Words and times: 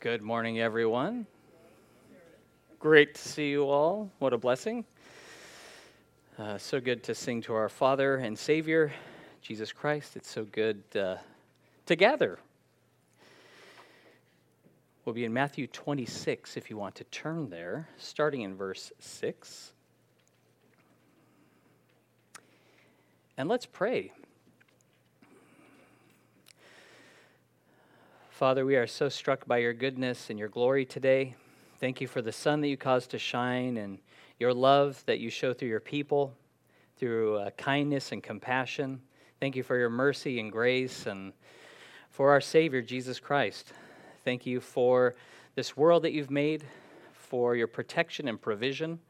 Good 0.00 0.22
morning, 0.22 0.60
everyone. 0.60 1.26
Great 2.78 3.16
to 3.16 3.20
see 3.20 3.50
you 3.50 3.68
all. 3.68 4.10
What 4.18 4.32
a 4.32 4.38
blessing. 4.38 4.86
Uh, 6.38 6.56
so 6.56 6.80
good 6.80 7.02
to 7.02 7.14
sing 7.14 7.42
to 7.42 7.52
our 7.52 7.68
Father 7.68 8.16
and 8.16 8.38
Savior, 8.38 8.94
Jesus 9.42 9.72
Christ. 9.72 10.16
It's 10.16 10.30
so 10.30 10.44
good 10.44 10.82
uh, 10.96 11.16
to 11.84 11.96
gather. 11.96 12.38
We'll 15.04 15.14
be 15.14 15.26
in 15.26 15.34
Matthew 15.34 15.66
26 15.66 16.56
if 16.56 16.70
you 16.70 16.78
want 16.78 16.94
to 16.94 17.04
turn 17.04 17.50
there, 17.50 17.86
starting 17.98 18.40
in 18.40 18.54
verse 18.56 18.92
6. 19.00 19.72
And 23.36 23.50
let's 23.50 23.66
pray. 23.66 24.12
Father, 28.40 28.64
we 28.64 28.76
are 28.76 28.86
so 28.86 29.10
struck 29.10 29.46
by 29.46 29.58
your 29.58 29.74
goodness 29.74 30.30
and 30.30 30.38
your 30.38 30.48
glory 30.48 30.86
today. 30.86 31.34
Thank 31.78 32.00
you 32.00 32.06
for 32.06 32.22
the 32.22 32.32
sun 32.32 32.62
that 32.62 32.68
you 32.68 32.76
caused 32.78 33.10
to 33.10 33.18
shine 33.18 33.76
and 33.76 33.98
your 34.38 34.54
love 34.54 35.04
that 35.04 35.18
you 35.18 35.28
show 35.28 35.52
through 35.52 35.68
your 35.68 35.78
people, 35.78 36.32
through 36.96 37.36
uh, 37.36 37.50
kindness 37.58 38.12
and 38.12 38.22
compassion. 38.22 39.02
Thank 39.40 39.56
you 39.56 39.62
for 39.62 39.76
your 39.76 39.90
mercy 39.90 40.40
and 40.40 40.50
grace 40.50 41.04
and 41.04 41.34
for 42.08 42.30
our 42.30 42.40
Savior, 42.40 42.80
Jesus 42.80 43.20
Christ. 43.20 43.74
Thank 44.24 44.46
you 44.46 44.58
for 44.58 45.16
this 45.54 45.76
world 45.76 46.04
that 46.04 46.12
you've 46.12 46.30
made, 46.30 46.64
for 47.12 47.54
your 47.56 47.66
protection 47.66 48.26
and 48.26 48.40
provision, 48.40 49.00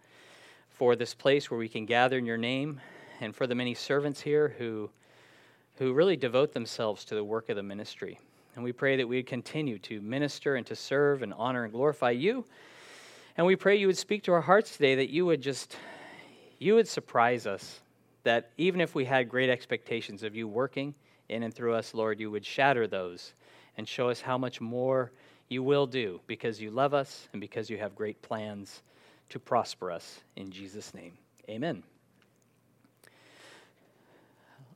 for 0.70 0.96
this 0.96 1.14
place 1.14 1.52
where 1.52 1.58
we 1.58 1.68
can 1.68 1.86
gather 1.86 2.18
in 2.18 2.26
your 2.26 2.36
name, 2.36 2.80
and 3.20 3.32
for 3.32 3.46
the 3.46 3.54
many 3.54 3.74
servants 3.74 4.20
here 4.20 4.56
who, 4.58 4.90
who 5.76 5.92
really 5.92 6.16
devote 6.16 6.52
themselves 6.52 7.04
to 7.04 7.14
the 7.14 7.22
work 7.22 7.48
of 7.48 7.54
the 7.54 7.62
ministry. 7.62 8.18
And 8.54 8.64
we 8.64 8.72
pray 8.72 8.96
that 8.96 9.08
we 9.08 9.16
would 9.16 9.26
continue 9.26 9.78
to 9.80 10.00
minister 10.00 10.56
and 10.56 10.66
to 10.66 10.74
serve 10.74 11.22
and 11.22 11.32
honor 11.34 11.64
and 11.64 11.72
glorify 11.72 12.10
you. 12.10 12.44
And 13.36 13.46
we 13.46 13.56
pray 13.56 13.76
you 13.76 13.86
would 13.86 13.96
speak 13.96 14.24
to 14.24 14.32
our 14.32 14.40
hearts 14.40 14.72
today, 14.76 14.96
that 14.96 15.10
you 15.10 15.24
would 15.26 15.40
just, 15.40 15.76
you 16.58 16.74
would 16.74 16.88
surprise 16.88 17.46
us. 17.46 17.80
That 18.24 18.50
even 18.58 18.80
if 18.80 18.94
we 18.94 19.04
had 19.04 19.28
great 19.28 19.48
expectations 19.48 20.22
of 20.22 20.34
you 20.34 20.46
working 20.46 20.94
in 21.28 21.42
and 21.42 21.54
through 21.54 21.74
us, 21.74 21.94
Lord, 21.94 22.20
you 22.20 22.30
would 22.30 22.44
shatter 22.44 22.86
those 22.86 23.32
and 23.76 23.88
show 23.88 24.10
us 24.10 24.20
how 24.20 24.36
much 24.36 24.60
more 24.60 25.12
you 25.48 25.62
will 25.62 25.86
do 25.86 26.20
because 26.26 26.60
you 26.60 26.70
love 26.70 26.92
us 26.92 27.28
and 27.32 27.40
because 27.40 27.70
you 27.70 27.78
have 27.78 27.94
great 27.94 28.20
plans 28.20 28.82
to 29.30 29.38
prosper 29.38 29.90
us. 29.90 30.20
In 30.36 30.50
Jesus' 30.50 30.92
name, 30.92 31.12
amen. 31.48 31.82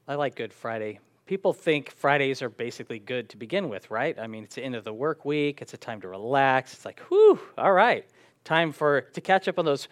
I 0.07 0.15
like 0.15 0.37
Good 0.37 0.53
Friday 0.53 1.01
people 1.27 1.53
think 1.53 1.91
Fridays 1.91 2.43
are 2.43 2.49
basically 2.49 2.99
good 2.99 3.29
to 3.31 3.37
begin 3.37 3.69
with, 3.69 3.91
right? 3.91 4.19
I 4.19 4.27
mean, 4.27 4.45
it's 4.45 4.57
the 4.57 4.65
end 4.65 4.75
of 4.75 4.85
the 4.85 4.93
work 4.93 5.25
week, 5.25 5.63
it's 5.63 5.75
a 5.75 5.79
time 5.79 6.01
to 6.03 6.09
relax. 6.09 6.75
It's 6.75 6.85
like, 6.85 7.01
whew, 7.09 7.39
all 7.57 7.73
right, 7.73 8.07
time 8.45 8.73
for 8.73 9.03
to 9.03 9.21
catch 9.21 9.49
up 9.49 9.59
on 9.59 9.65
those 9.65 9.89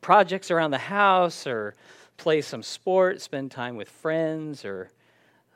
projects 0.00 0.50
around 0.50 0.70
the 0.70 0.78
house 0.78 1.46
or 1.46 1.74
play 2.16 2.40
some 2.40 2.62
sport, 2.62 3.20
spend 3.20 3.50
time 3.50 3.76
with 3.76 3.88
friends 3.88 4.64
or 4.64 4.90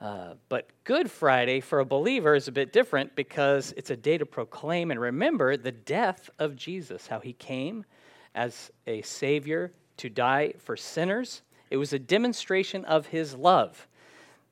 uh, 0.02 0.34
but 0.48 0.68
Good 0.82 1.08
Friday 1.08 1.60
for 1.60 1.78
a 1.78 1.84
believer 1.84 2.34
is 2.34 2.48
a 2.48 2.52
bit 2.52 2.72
different 2.72 3.14
because 3.14 3.72
it's 3.76 3.90
a 3.90 3.96
day 3.96 4.18
to 4.18 4.26
proclaim 4.26 4.90
and 4.90 5.00
remember 5.00 5.56
the 5.56 5.70
death 5.70 6.28
of 6.40 6.56
Jesus, 6.56 7.06
how 7.06 7.20
he 7.20 7.34
came 7.34 7.84
as 8.34 8.72
a 8.88 9.00
Savior 9.02 9.72
to 9.98 10.08
die 10.08 10.54
for 10.58 10.76
sinners. 10.76 11.42
It 11.70 11.76
was 11.76 11.92
a 11.92 12.00
demonstration 12.00 12.84
of 12.84 13.06
his 13.06 13.36
love. 13.36 13.86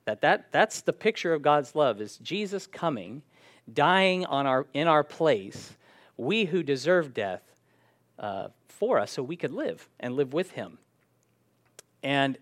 That, 0.05 0.21
that 0.23 0.53
that's 0.53 0.81
the 0.81 0.93
picture 0.93 1.33
of 1.33 1.43
God's 1.43 1.75
love 1.75 2.01
is 2.01 2.17
Jesus 2.19 2.67
coming, 2.67 3.23
dying 3.73 4.25
on 4.27 4.47
our, 4.47 4.67
in 4.75 4.89
our 4.89 5.05
place, 5.05 5.77
we 6.17 6.45
who 6.45 6.63
deserve 6.63 7.15
death 7.15 7.43
uh, 8.19 8.49
for 8.69 8.99
us 8.99 9.13
so 9.13 9.23
we 9.23 9.37
could 9.37 9.53
live 9.53 9.89
and 9.99 10.15
live 10.17 10.33
with 10.33 10.53
him. 10.53 10.79
And 12.03 12.39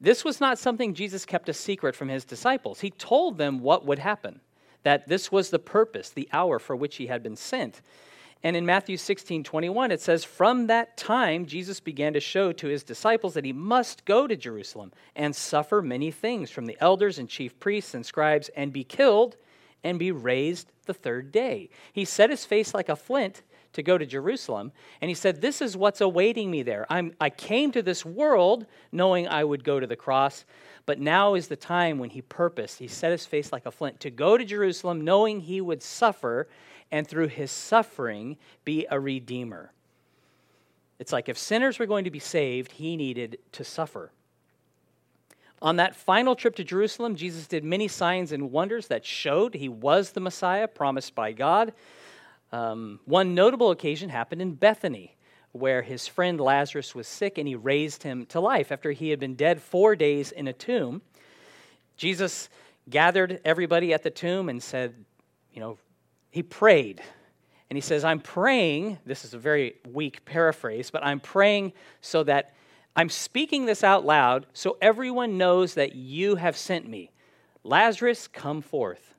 this 0.00 0.24
was 0.24 0.40
not 0.40 0.58
something 0.58 0.94
Jesus 0.94 1.26
kept 1.26 1.48
a 1.48 1.52
secret 1.52 1.94
from 1.94 2.08
his 2.08 2.24
disciples. 2.24 2.80
He 2.80 2.90
told 2.90 3.38
them 3.38 3.60
what 3.60 3.84
would 3.84 3.98
happen, 3.98 4.40
that 4.82 5.08
this 5.08 5.30
was 5.30 5.50
the 5.50 5.58
purpose, 5.58 6.10
the 6.10 6.28
hour 6.32 6.58
for 6.58 6.74
which 6.74 6.96
he 6.96 7.08
had 7.08 7.22
been 7.22 7.36
sent. 7.36 7.82
And 8.42 8.56
in 8.56 8.64
Matthew 8.64 8.96
16, 8.96 9.44
21, 9.44 9.90
it 9.90 10.00
says, 10.00 10.24
From 10.24 10.66
that 10.68 10.96
time, 10.96 11.44
Jesus 11.44 11.78
began 11.78 12.14
to 12.14 12.20
show 12.20 12.52
to 12.52 12.68
his 12.68 12.82
disciples 12.82 13.34
that 13.34 13.44
he 13.44 13.52
must 13.52 14.04
go 14.06 14.26
to 14.26 14.36
Jerusalem 14.36 14.92
and 15.14 15.36
suffer 15.36 15.82
many 15.82 16.10
things 16.10 16.50
from 16.50 16.66
the 16.66 16.78
elders 16.80 17.18
and 17.18 17.28
chief 17.28 17.58
priests 17.60 17.92
and 17.92 18.04
scribes 18.04 18.48
and 18.56 18.72
be 18.72 18.84
killed 18.84 19.36
and 19.84 19.98
be 19.98 20.10
raised 20.10 20.72
the 20.86 20.94
third 20.94 21.32
day. 21.32 21.68
He 21.92 22.04
set 22.04 22.30
his 22.30 22.46
face 22.46 22.72
like 22.72 22.88
a 22.88 22.96
flint 22.96 23.42
to 23.72 23.82
go 23.82 23.96
to 23.96 24.06
Jerusalem, 24.06 24.72
and 25.00 25.08
he 25.08 25.14
said, 25.14 25.40
This 25.40 25.62
is 25.62 25.76
what's 25.76 26.00
awaiting 26.00 26.50
me 26.50 26.62
there. 26.62 26.86
I'm, 26.90 27.14
I 27.20 27.30
came 27.30 27.70
to 27.72 27.82
this 27.82 28.04
world 28.04 28.66
knowing 28.90 29.28
I 29.28 29.44
would 29.44 29.64
go 29.64 29.78
to 29.78 29.86
the 29.86 29.96
cross, 29.96 30.44
but 30.86 30.98
now 30.98 31.34
is 31.34 31.48
the 31.48 31.56
time 31.56 31.98
when 31.98 32.10
he 32.10 32.22
purposed, 32.22 32.78
he 32.78 32.88
set 32.88 33.12
his 33.12 33.26
face 33.26 33.52
like 33.52 33.66
a 33.66 33.70
flint 33.70 34.00
to 34.00 34.10
go 34.10 34.36
to 34.36 34.44
Jerusalem 34.44 35.02
knowing 35.02 35.40
he 35.40 35.60
would 35.60 35.82
suffer 35.82 36.48
and 36.90 37.06
through 37.06 37.28
his 37.28 37.50
suffering 37.50 38.36
be 38.64 38.86
a 38.90 38.98
redeemer. 38.98 39.72
It's 40.98 41.12
like 41.12 41.28
if 41.28 41.38
sinners 41.38 41.78
were 41.78 41.86
going 41.86 42.04
to 42.04 42.10
be 42.10 42.18
saved, 42.18 42.72
he 42.72 42.96
needed 42.96 43.38
to 43.52 43.64
suffer. 43.64 44.12
On 45.62 45.76
that 45.76 45.94
final 45.94 46.34
trip 46.34 46.56
to 46.56 46.64
Jerusalem, 46.64 47.16
Jesus 47.16 47.46
did 47.46 47.64
many 47.64 47.86
signs 47.86 48.32
and 48.32 48.50
wonders 48.50 48.88
that 48.88 49.04
showed 49.04 49.54
he 49.54 49.68
was 49.68 50.12
the 50.12 50.20
Messiah 50.20 50.66
promised 50.66 51.14
by 51.14 51.32
God. 51.32 51.72
Um, 52.52 53.00
one 53.04 53.34
notable 53.34 53.70
occasion 53.70 54.08
happened 54.08 54.42
in 54.42 54.54
Bethany, 54.54 55.16
where 55.52 55.82
his 55.82 56.06
friend 56.06 56.40
Lazarus 56.40 56.94
was 56.94 57.06
sick 57.06 57.38
and 57.38 57.46
he 57.46 57.54
raised 57.54 58.02
him 58.02 58.26
to 58.26 58.40
life 58.40 58.72
after 58.72 58.92
he 58.92 59.10
had 59.10 59.20
been 59.20 59.34
dead 59.34 59.60
four 59.60 59.96
days 59.96 60.32
in 60.32 60.48
a 60.48 60.52
tomb. 60.52 61.02
Jesus 61.96 62.48
gathered 62.88 63.40
everybody 63.44 63.92
at 63.92 64.02
the 64.02 64.10
tomb 64.10 64.48
and 64.48 64.62
said, 64.62 64.94
You 65.52 65.60
know, 65.60 65.78
he 66.30 66.42
prayed. 66.42 67.02
And 67.68 67.76
he 67.76 67.80
says, 67.80 68.04
I'm 68.04 68.18
praying, 68.18 68.98
this 69.06 69.24
is 69.24 69.32
a 69.32 69.38
very 69.38 69.76
weak 69.88 70.24
paraphrase, 70.24 70.90
but 70.90 71.04
I'm 71.04 71.20
praying 71.20 71.72
so 72.00 72.24
that 72.24 72.52
I'm 72.96 73.08
speaking 73.08 73.64
this 73.64 73.84
out 73.84 74.04
loud 74.04 74.46
so 74.52 74.76
everyone 74.82 75.38
knows 75.38 75.74
that 75.74 75.94
you 75.94 76.34
have 76.34 76.56
sent 76.56 76.88
me. 76.88 77.12
Lazarus, 77.62 78.26
come 78.26 78.60
forth. 78.60 79.14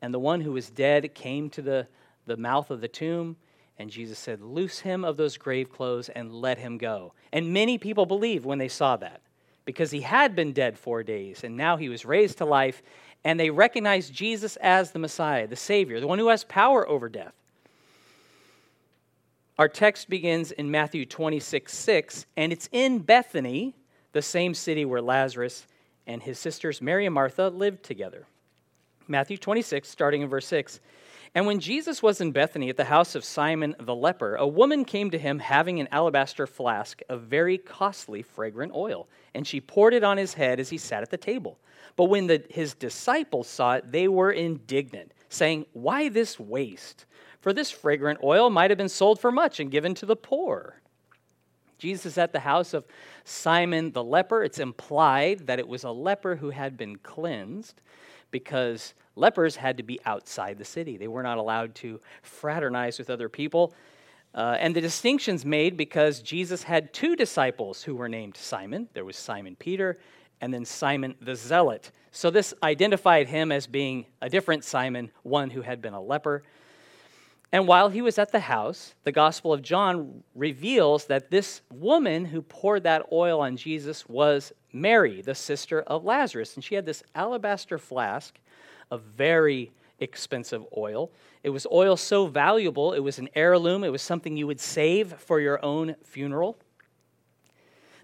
And 0.00 0.12
the 0.12 0.18
one 0.18 0.40
who 0.40 0.52
was 0.52 0.68
dead 0.68 1.14
came 1.14 1.48
to 1.50 1.62
the, 1.62 1.86
the 2.26 2.36
mouth 2.36 2.70
of 2.70 2.80
the 2.80 2.88
tomb, 2.88 3.36
and 3.78 3.90
Jesus 3.90 4.18
said, 4.18 4.40
Loose 4.40 4.80
him 4.80 5.04
of 5.04 5.16
those 5.16 5.36
grave 5.36 5.70
clothes 5.70 6.08
and 6.08 6.32
let 6.32 6.58
him 6.58 6.78
go. 6.78 7.14
And 7.32 7.52
many 7.52 7.78
people 7.78 8.06
believed 8.06 8.44
when 8.44 8.58
they 8.58 8.68
saw 8.68 8.96
that 8.96 9.20
because 9.64 9.90
he 9.90 10.00
had 10.00 10.34
been 10.34 10.52
dead 10.52 10.78
four 10.78 11.02
days, 11.02 11.44
and 11.44 11.56
now 11.56 11.76
he 11.76 11.88
was 11.88 12.04
raised 12.04 12.38
to 12.38 12.44
life, 12.44 12.82
and 13.24 13.38
they 13.38 13.50
recognize 13.50 14.10
Jesus 14.10 14.56
as 14.56 14.90
the 14.90 14.98
Messiah, 14.98 15.46
the 15.46 15.56
Savior, 15.56 16.00
the 16.00 16.06
one 16.06 16.18
who 16.18 16.28
has 16.28 16.44
power 16.44 16.88
over 16.88 17.08
death. 17.08 17.34
Our 19.58 19.68
text 19.68 20.08
begins 20.08 20.50
in 20.50 20.70
Matthew 20.70 21.06
26 21.06 21.72
6, 21.72 22.26
and 22.36 22.52
it's 22.52 22.68
in 22.72 22.98
Bethany, 22.98 23.76
the 24.12 24.22
same 24.22 24.54
city 24.54 24.84
where 24.84 25.02
Lazarus 25.02 25.66
and 26.06 26.22
his 26.22 26.38
sisters 26.38 26.82
Mary 26.82 27.06
and 27.06 27.14
Martha 27.14 27.48
lived 27.48 27.82
together. 27.82 28.26
Matthew 29.08 29.36
26, 29.36 29.88
starting 29.88 30.22
in 30.22 30.28
verse 30.28 30.46
6. 30.46 30.80
And 31.34 31.46
when 31.46 31.60
Jesus 31.60 32.02
was 32.02 32.20
in 32.20 32.32
Bethany 32.32 32.68
at 32.68 32.76
the 32.76 32.84
house 32.84 33.14
of 33.14 33.24
Simon 33.24 33.74
the 33.80 33.94
leper, 33.94 34.36
a 34.36 34.46
woman 34.46 34.84
came 34.84 35.10
to 35.10 35.18
him 35.18 35.38
having 35.38 35.80
an 35.80 35.88
alabaster 35.90 36.46
flask 36.46 37.00
of 37.08 37.22
very 37.22 37.56
costly 37.56 38.20
fragrant 38.20 38.72
oil, 38.74 39.08
and 39.34 39.46
she 39.46 39.60
poured 39.60 39.94
it 39.94 40.04
on 40.04 40.18
his 40.18 40.34
head 40.34 40.60
as 40.60 40.68
he 40.68 40.76
sat 40.76 41.02
at 41.02 41.10
the 41.10 41.16
table. 41.16 41.58
But 41.96 42.04
when 42.04 42.26
the, 42.26 42.44
his 42.50 42.74
disciples 42.74 43.48
saw 43.48 43.74
it, 43.74 43.90
they 43.90 44.08
were 44.08 44.30
indignant, 44.30 45.12
saying, 45.30 45.64
Why 45.72 46.10
this 46.10 46.38
waste? 46.38 47.06
For 47.40 47.52
this 47.52 47.70
fragrant 47.70 48.20
oil 48.22 48.50
might 48.50 48.70
have 48.70 48.78
been 48.78 48.88
sold 48.88 49.18
for 49.18 49.32
much 49.32 49.58
and 49.58 49.70
given 49.70 49.94
to 49.96 50.06
the 50.06 50.16
poor. 50.16 50.80
Jesus 51.78 52.16
at 52.16 52.32
the 52.32 52.40
house 52.40 52.74
of 52.74 52.86
Simon 53.24 53.90
the 53.90 54.04
leper. 54.04 54.44
It's 54.44 54.60
implied 54.60 55.48
that 55.48 55.58
it 55.58 55.66
was 55.66 55.82
a 55.82 55.90
leper 55.90 56.36
who 56.36 56.50
had 56.50 56.76
been 56.76 56.96
cleansed 56.96 57.80
because 58.32 58.94
lepers 59.14 59.54
had 59.54 59.76
to 59.76 59.84
be 59.84 60.00
outside 60.04 60.58
the 60.58 60.64
city. 60.64 60.96
They 60.96 61.06
were 61.06 61.22
not 61.22 61.38
allowed 61.38 61.76
to 61.76 62.00
fraternize 62.22 62.98
with 62.98 63.10
other 63.10 63.28
people. 63.28 63.72
Uh, 64.34 64.56
and 64.58 64.74
the 64.74 64.80
distinction's 64.80 65.44
made 65.44 65.76
because 65.76 66.20
Jesus 66.20 66.62
had 66.62 66.92
two 66.92 67.14
disciples 67.14 67.82
who 67.82 67.94
were 67.94 68.08
named 68.08 68.36
Simon. 68.36 68.88
There 68.94 69.04
was 69.04 69.16
Simon 69.16 69.54
Peter 69.54 69.98
and 70.40 70.52
then 70.52 70.64
Simon 70.64 71.14
the 71.20 71.36
Zealot. 71.36 71.92
So 72.10 72.30
this 72.30 72.52
identified 72.62 73.28
him 73.28 73.52
as 73.52 73.66
being 73.66 74.06
a 74.20 74.28
different 74.28 74.64
Simon, 74.64 75.10
one 75.22 75.50
who 75.50 75.62
had 75.62 75.80
been 75.80 75.94
a 75.94 76.00
leper. 76.00 76.42
And 77.52 77.68
while 77.68 77.90
he 77.90 78.00
was 78.00 78.18
at 78.18 78.32
the 78.32 78.40
house, 78.40 78.94
the 79.04 79.12
Gospel 79.12 79.52
of 79.52 79.60
John 79.60 80.24
reveals 80.34 81.04
that 81.06 81.30
this 81.30 81.60
woman 81.70 82.24
who 82.24 82.40
poured 82.40 82.84
that 82.84 83.06
oil 83.12 83.40
on 83.40 83.58
Jesus 83.58 84.08
was 84.08 84.54
Mary, 84.72 85.20
the 85.20 85.34
sister 85.34 85.82
of 85.82 86.02
Lazarus. 86.02 86.54
And 86.54 86.64
she 86.64 86.74
had 86.74 86.86
this 86.86 87.02
alabaster 87.14 87.76
flask 87.76 88.38
of 88.90 89.02
very 89.02 89.70
expensive 90.00 90.64
oil. 90.76 91.10
It 91.42 91.50
was 91.50 91.66
oil 91.70 91.96
so 91.96 92.26
valuable, 92.26 92.94
it 92.94 93.00
was 93.00 93.18
an 93.18 93.28
heirloom, 93.34 93.84
it 93.84 93.90
was 93.90 94.02
something 94.02 94.36
you 94.36 94.46
would 94.46 94.60
save 94.60 95.12
for 95.14 95.38
your 95.38 95.62
own 95.64 95.96
funeral. 96.04 96.56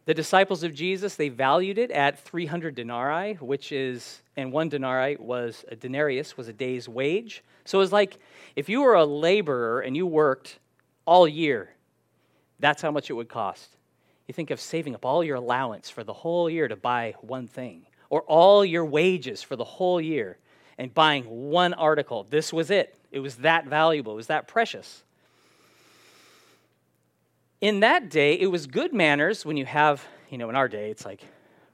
The 0.04 0.14
disciples 0.14 0.62
of 0.62 0.74
Jesus, 0.74 1.16
they 1.16 1.28
valued 1.28 1.76
it 1.76 1.90
at 1.90 2.18
300 2.18 2.74
denarii, 2.74 3.34
which 3.34 3.72
is, 3.72 4.22
and 4.38 4.52
one 4.52 4.68
denarii 4.68 5.16
was 5.18 5.64
a 5.68 5.74
denarius, 5.74 6.36
was 6.36 6.46
a 6.46 6.52
day's 6.52 6.88
wage. 6.88 7.42
So 7.64 7.78
it 7.78 7.80
was 7.80 7.92
like 7.92 8.18
if 8.54 8.68
you 8.68 8.82
were 8.82 8.94
a 8.94 9.04
laborer 9.04 9.80
and 9.80 9.96
you 9.96 10.06
worked 10.06 10.60
all 11.04 11.26
year, 11.26 11.74
that's 12.60 12.80
how 12.80 12.92
much 12.92 13.10
it 13.10 13.14
would 13.14 13.28
cost. 13.28 13.76
You 14.28 14.32
think 14.32 14.52
of 14.52 14.60
saving 14.60 14.94
up 14.94 15.04
all 15.04 15.24
your 15.24 15.36
allowance 15.36 15.90
for 15.90 16.04
the 16.04 16.12
whole 16.12 16.48
year 16.48 16.68
to 16.68 16.76
buy 16.76 17.14
one 17.20 17.48
thing, 17.48 17.86
or 18.10 18.22
all 18.22 18.64
your 18.64 18.84
wages 18.84 19.42
for 19.42 19.56
the 19.56 19.64
whole 19.64 20.00
year 20.00 20.38
and 20.78 20.94
buying 20.94 21.24
one 21.24 21.74
article. 21.74 22.24
This 22.30 22.52
was 22.52 22.70
it. 22.70 22.96
It 23.10 23.18
was 23.18 23.36
that 23.36 23.66
valuable, 23.66 24.12
it 24.12 24.16
was 24.16 24.28
that 24.28 24.46
precious. 24.46 25.02
In 27.60 27.80
that 27.80 28.08
day, 28.08 28.34
it 28.34 28.46
was 28.46 28.68
good 28.68 28.94
manners 28.94 29.44
when 29.44 29.56
you 29.56 29.64
have, 29.64 30.06
you 30.30 30.38
know, 30.38 30.48
in 30.48 30.54
our 30.54 30.68
day, 30.68 30.90
it's 30.92 31.04
like, 31.04 31.24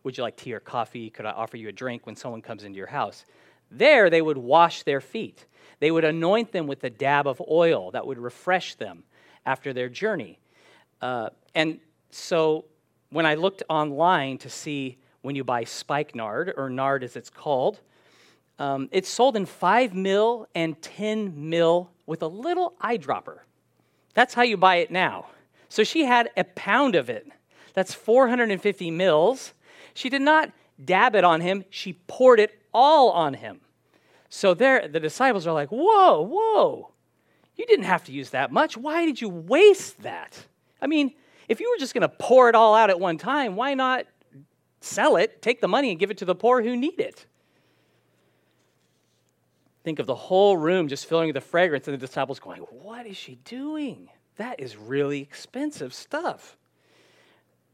would 0.05 0.17
you 0.17 0.23
like 0.23 0.37
tea 0.37 0.55
or 0.55 0.61
coffee? 0.61 1.11
Could 1.11 1.27
I 1.27 1.33
offer 1.33 1.57
you 1.57 1.69
a 1.69 1.73
drink 1.73 2.07
when 2.07 2.15
someone 2.15 2.43
comes 2.43 2.63
into 2.63 2.77
your 2.77 2.87
house? 2.87 3.25
There, 3.71 4.11
they 4.11 4.23
would 4.23 4.39
wash 4.39 4.83
their 4.85 5.01
feet. 5.01 5.47
They 5.81 5.91
would 5.91 6.05
anoint 6.05 6.53
them 6.53 6.67
with 6.67 6.85
a 6.85 6.91
dab 6.91 7.27
of 7.27 7.43
oil 7.51 7.91
that 7.91 8.07
would 8.07 8.19
refresh 8.19 8.75
them 8.75 9.03
after 9.45 9.73
their 9.73 9.89
journey. 9.89 10.39
Uh, 11.01 11.31
and 11.55 11.81
so 12.11 12.67
when 13.11 13.27
I 13.27 13.35
looked 13.35 13.63
online 13.69 14.39
to 14.39 14.51
see 14.51 14.99
when 15.23 15.35
you 15.35 15.43
buy 15.43 15.65
spikenard, 15.65 16.53
or 16.57 16.69
nard 16.69 17.03
as 17.03 17.17
it's 17.17 17.31
called, 17.31 17.81
um, 18.59 18.89
it's 18.93 19.09
sold 19.09 19.37
in 19.37 19.47
5 19.47 19.95
mil 19.95 20.47
and 20.55 20.81
10 20.81 21.49
mil 21.49 21.91
with 22.07 22.23
a 22.23 22.27
little 22.27 22.75
eyedropper. 22.83 23.39
That's 24.13 24.35
how 24.35 24.43
you 24.43 24.57
buy 24.57 24.77
it 24.77 24.91
now. 24.91 25.27
So 25.69 25.83
she 25.83 26.05
had 26.05 26.31
a 26.37 26.45
pound 26.45 26.95
of 26.95 27.09
it. 27.09 27.27
That's 27.73 27.95
450 27.95 28.91
mils. 28.91 29.55
She 29.95 30.09
did 30.09 30.23
not 30.23 30.53
dab 30.85 31.15
it 31.15 31.25
on 31.25 31.41
him, 31.41 31.65
she 31.71 31.95
poured 32.07 32.41
it 32.41 32.59
all 32.73 33.11
on 33.11 33.35
him. 33.35 33.61
So 34.29 34.53
there, 34.53 34.89
the 34.89 35.01
disciples 35.01 35.47
are 35.47 35.55
like, 35.55 35.71
Whoa, 35.71 36.21
whoa, 36.21 36.91
you 37.57 37.67
didn't 37.67 37.85
have 37.85 38.05
to 38.05 38.13
use 38.13 38.31
that 38.31 38.53
much. 38.53 38.77
Why 38.77 39.07
did 39.07 39.21
you 39.21 39.29
waste 39.29 40.03
that? 40.03 40.47
I 40.83 40.87
mean, 40.87 41.15
if 41.49 41.61
you 41.61 41.71
were 41.71 41.79
just 41.79 41.95
going 41.95 42.03
to 42.03 42.09
pour 42.09 42.49
it 42.49 42.55
all 42.55 42.75
out 42.75 42.91
at 42.91 42.99
one 42.99 43.19
time, 43.19 43.55
why 43.57 43.75
not 43.75 44.07
sell 44.81 45.17
it, 45.17 45.41
take 45.41 45.61
the 45.61 45.69
money, 45.69 45.91
and 45.91 45.99
give 45.99 46.11
it 46.11 46.19
to 46.19 46.25
the 46.25 46.35
poor 46.35 46.63
who 46.63 46.77
need 46.77 46.99
it? 46.99 47.27
Think 49.85 49.99
of 49.99 50.07
the 50.07 50.15
whole 50.15 50.57
room 50.57 50.89
just 50.89 51.07
filling 51.07 51.29
with 51.29 51.35
the 51.35 51.41
fragrance, 51.41 51.87
and 51.87 51.95
the 51.95 51.99
disciples 52.07 52.41
going, 52.41 52.63
What 52.63 53.07
is 53.07 53.17
she 53.17 53.37
doing? 53.45 54.09
That 54.37 54.59
is 54.59 54.77
really 54.77 55.21
expensive 55.21 55.95
stuff. 55.95 56.57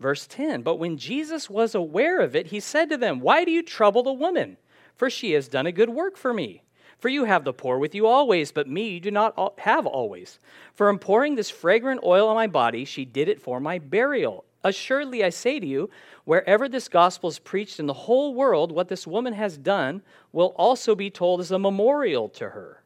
Verse 0.00 0.26
10 0.26 0.62
But 0.62 0.76
when 0.76 0.97
Jesus 0.97 1.49
was 1.49 1.75
aware 1.75 2.20
of 2.20 2.35
it, 2.35 2.49
he 2.49 2.58
said 2.58 2.91
to 2.91 2.97
them, 2.97 3.20
Why 3.20 3.44
do 3.44 3.52
you 3.52 3.62
trouble 3.62 4.02
the 4.02 4.12
woman? 4.12 4.56
For 4.97 5.08
she 5.08 5.32
has 5.32 5.49
done 5.49 5.67
a 5.67 5.73
good 5.73 5.91
work 5.91 6.17
for 6.17 6.35
me. 6.35 6.62
For 6.99 7.08
you 7.08 7.25
have 7.25 7.44
the 7.44 7.52
poor 7.52 7.79
with 7.79 7.94
you 7.94 8.06
always, 8.06 8.52
but 8.52 8.69
me 8.69 8.91
you 8.91 9.00
do 9.00 9.11
not 9.11 9.58
have 9.61 9.87
always. 9.87 10.38
For 10.75 10.91
in 10.91 10.99
pouring 10.99 11.35
this 11.35 11.49
fragrant 11.49 12.02
oil 12.05 12.29
on 12.29 12.35
my 12.35 12.47
body, 12.47 12.85
she 12.85 13.06
did 13.06 13.29
it 13.29 13.41
for 13.41 13.58
my 13.61 13.79
burial. 13.79 14.44
Assuredly, 14.62 15.25
I 15.25 15.31
say 15.31 15.58
to 15.58 15.67
you, 15.67 15.88
wherever 16.25 16.69
this 16.69 16.88
gospel 16.88 17.31
is 17.31 17.38
preached 17.38 17.81
in 17.81 17.87
the 17.87 17.94
whole 17.94 18.35
world, 18.35 18.70
what 18.70 18.88
this 18.88 19.06
woman 19.06 19.32
has 19.32 19.56
done 19.56 20.02
will 20.32 20.55
also 20.56 20.94
be 20.94 21.08
told 21.08 21.41
as 21.41 21.50
a 21.50 21.58
memorial 21.58 22.29
to 22.31 22.50
her. 22.50 22.82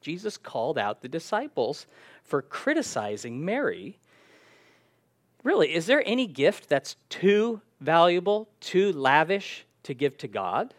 Jesus 0.00 0.38
called 0.38 0.78
out 0.78 1.02
the 1.02 1.08
disciples 1.08 1.86
for 2.22 2.40
criticizing 2.40 3.44
Mary. 3.44 3.98
Really, 5.44 5.74
is 5.74 5.86
there 5.86 6.02
any 6.04 6.26
gift 6.26 6.68
that's 6.68 6.96
too 7.10 7.60
valuable, 7.80 8.48
too 8.60 8.92
lavish 8.92 9.66
to 9.84 9.94
give 9.94 10.16
to 10.18 10.28
God? 10.28 10.74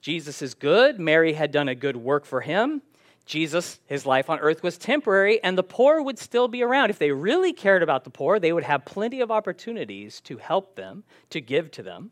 Jesus 0.00 0.42
is 0.42 0.54
good. 0.54 0.98
Mary 0.98 1.34
had 1.34 1.52
done 1.52 1.68
a 1.68 1.74
good 1.74 1.96
work 1.96 2.24
for 2.24 2.40
him. 2.40 2.82
Jesus, 3.26 3.78
his 3.86 4.04
life 4.04 4.28
on 4.28 4.38
earth 4.40 4.62
was 4.62 4.76
temporary, 4.76 5.42
and 5.42 5.56
the 5.56 5.62
poor 5.62 6.02
would 6.02 6.18
still 6.18 6.48
be 6.48 6.62
around. 6.62 6.90
If 6.90 6.98
they 6.98 7.10
really 7.10 7.52
cared 7.52 7.82
about 7.82 8.04
the 8.04 8.10
poor, 8.10 8.38
they 8.38 8.52
would 8.52 8.64
have 8.64 8.84
plenty 8.84 9.20
of 9.20 9.30
opportunities 9.30 10.20
to 10.22 10.36
help 10.38 10.74
them, 10.74 11.04
to 11.30 11.40
give 11.40 11.70
to 11.72 11.82
them. 11.82 12.10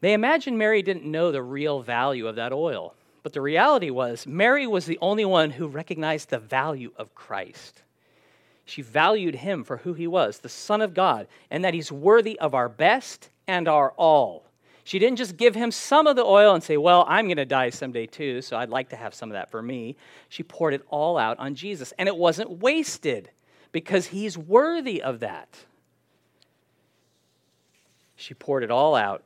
They 0.00 0.14
imagined 0.14 0.58
Mary 0.58 0.82
didn't 0.82 1.04
know 1.04 1.30
the 1.30 1.42
real 1.42 1.82
value 1.82 2.26
of 2.26 2.36
that 2.36 2.52
oil. 2.52 2.94
But 3.22 3.32
the 3.32 3.40
reality 3.40 3.90
was, 3.90 4.26
Mary 4.26 4.66
was 4.66 4.86
the 4.86 4.98
only 5.00 5.24
one 5.24 5.50
who 5.50 5.68
recognized 5.68 6.30
the 6.30 6.38
value 6.38 6.92
of 6.96 7.14
Christ. 7.14 7.82
She 8.70 8.82
valued 8.82 9.34
him 9.34 9.64
for 9.64 9.78
who 9.78 9.94
he 9.94 10.06
was, 10.06 10.38
the 10.38 10.48
Son 10.48 10.80
of 10.80 10.94
God, 10.94 11.26
and 11.50 11.64
that 11.64 11.74
he's 11.74 11.90
worthy 11.90 12.38
of 12.38 12.54
our 12.54 12.68
best 12.68 13.28
and 13.48 13.66
our 13.66 13.90
all. 13.96 14.46
She 14.84 15.00
didn't 15.00 15.18
just 15.18 15.36
give 15.36 15.56
him 15.56 15.72
some 15.72 16.06
of 16.06 16.14
the 16.14 16.24
oil 16.24 16.54
and 16.54 16.62
say, 16.62 16.76
Well, 16.76 17.04
I'm 17.08 17.26
going 17.26 17.36
to 17.38 17.44
die 17.44 17.70
someday 17.70 18.06
too, 18.06 18.40
so 18.42 18.56
I'd 18.56 18.68
like 18.68 18.90
to 18.90 18.96
have 18.96 19.12
some 19.12 19.28
of 19.28 19.32
that 19.32 19.50
for 19.50 19.60
me. 19.60 19.96
She 20.28 20.44
poured 20.44 20.72
it 20.72 20.82
all 20.88 21.18
out 21.18 21.40
on 21.40 21.56
Jesus, 21.56 21.92
and 21.98 22.08
it 22.08 22.16
wasn't 22.16 22.60
wasted 22.60 23.30
because 23.72 24.06
he's 24.06 24.38
worthy 24.38 25.02
of 25.02 25.18
that. 25.18 25.48
She 28.14 28.34
poured 28.34 28.62
it 28.62 28.70
all 28.70 28.94
out. 28.94 29.24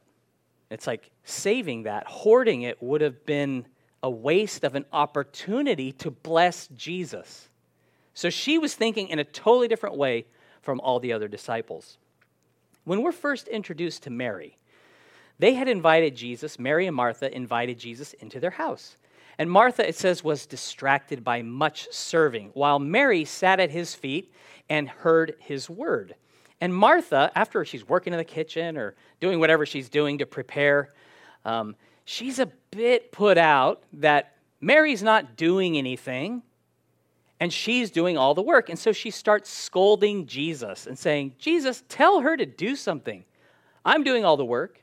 It's 0.71 0.87
like 0.87 1.11
saving 1.25 1.83
that, 1.83 2.07
hoarding 2.07 2.63
it 2.63 2.83
would 2.83 3.03
have 3.03 3.27
been 3.27 3.67
a 4.03 4.09
waste 4.09 4.65
of 4.65 4.75
an 4.75 4.87
opportunity 4.91 5.93
to 5.93 6.11
bless 6.11 6.67
Jesus. 6.69 7.51
So 8.15 8.31
she 8.31 8.59
was 8.59 8.75
thinking 8.75 9.09
in 9.09 9.19
a 9.19 9.25
totally 9.25 9.69
different 9.69 9.97
way 9.97 10.27
from 10.63 10.81
all 10.81 11.01
the 11.01 11.13
other 11.13 11.29
disciples. 11.29 11.99
When 12.85 13.03
we're 13.03 13.13
first 13.13 13.49
introduced 13.49 14.05
to 14.05 14.11
Mary, 14.11 14.57
they 15.39 15.55
had 15.55 15.69
invited 15.69 16.15
Jesus, 16.15 16.59
Mary 16.59 16.87
and 16.87 16.95
Martha 16.95 17.35
invited 17.35 17.79
Jesus 17.79 18.13
into 18.15 18.39
their 18.39 18.51
house. 18.51 18.97
And 19.37 19.51
Martha, 19.51 19.87
it 19.87 19.97
says, 19.97 20.23
was 20.23 20.47
distracted 20.47 21.25
by 21.25 21.43
much 21.43 21.89
serving, 21.91 22.51
while 22.55 22.79
Mary 22.79 23.25
sat 23.25 23.59
at 23.59 23.71
his 23.71 23.95
feet 23.95 24.33
and 24.69 24.89
heard 24.89 25.35
his 25.41 25.69
word. 25.69 26.15
And 26.61 26.73
Martha, 26.73 27.33
after 27.35 27.65
she's 27.65 27.89
working 27.89 28.13
in 28.13 28.19
the 28.19 28.25
kitchen 28.25 28.77
or 28.77 28.95
doing 29.21 29.41
whatever 29.41 29.67
she's 29.67 29.89
doing 29.89 30.19
to 30.19 30.27
prepare, 30.27 30.91
um, 31.45 31.75
she's 32.05 32.39
a 32.39 32.47
bit 32.71 33.11
put 33.11 33.37
out 33.37 33.83
that 33.95 34.37
Mary's 34.61 35.03
not 35.03 35.37
doing 35.37 35.77
anything 35.77 36.43
and 37.45 37.53
she's 37.53 37.91
doing 37.91 38.17
all 38.17 38.33
the 38.33 38.41
work. 38.41 38.71
And 38.71 38.79
so 38.79 38.91
she 38.91 39.11
starts 39.11 39.51
scolding 39.51 40.25
Jesus 40.25 40.87
and 40.87 40.99
saying, 40.99 41.35
Jesus, 41.39 41.85
tell 41.91 42.21
her 42.21 42.39
to 42.39 42.47
do 42.47 42.75
something. 42.75 43.23
I'm 43.85 44.03
doing 44.03 44.25
all 44.25 44.39
the 44.39 44.47
work. 44.47 44.83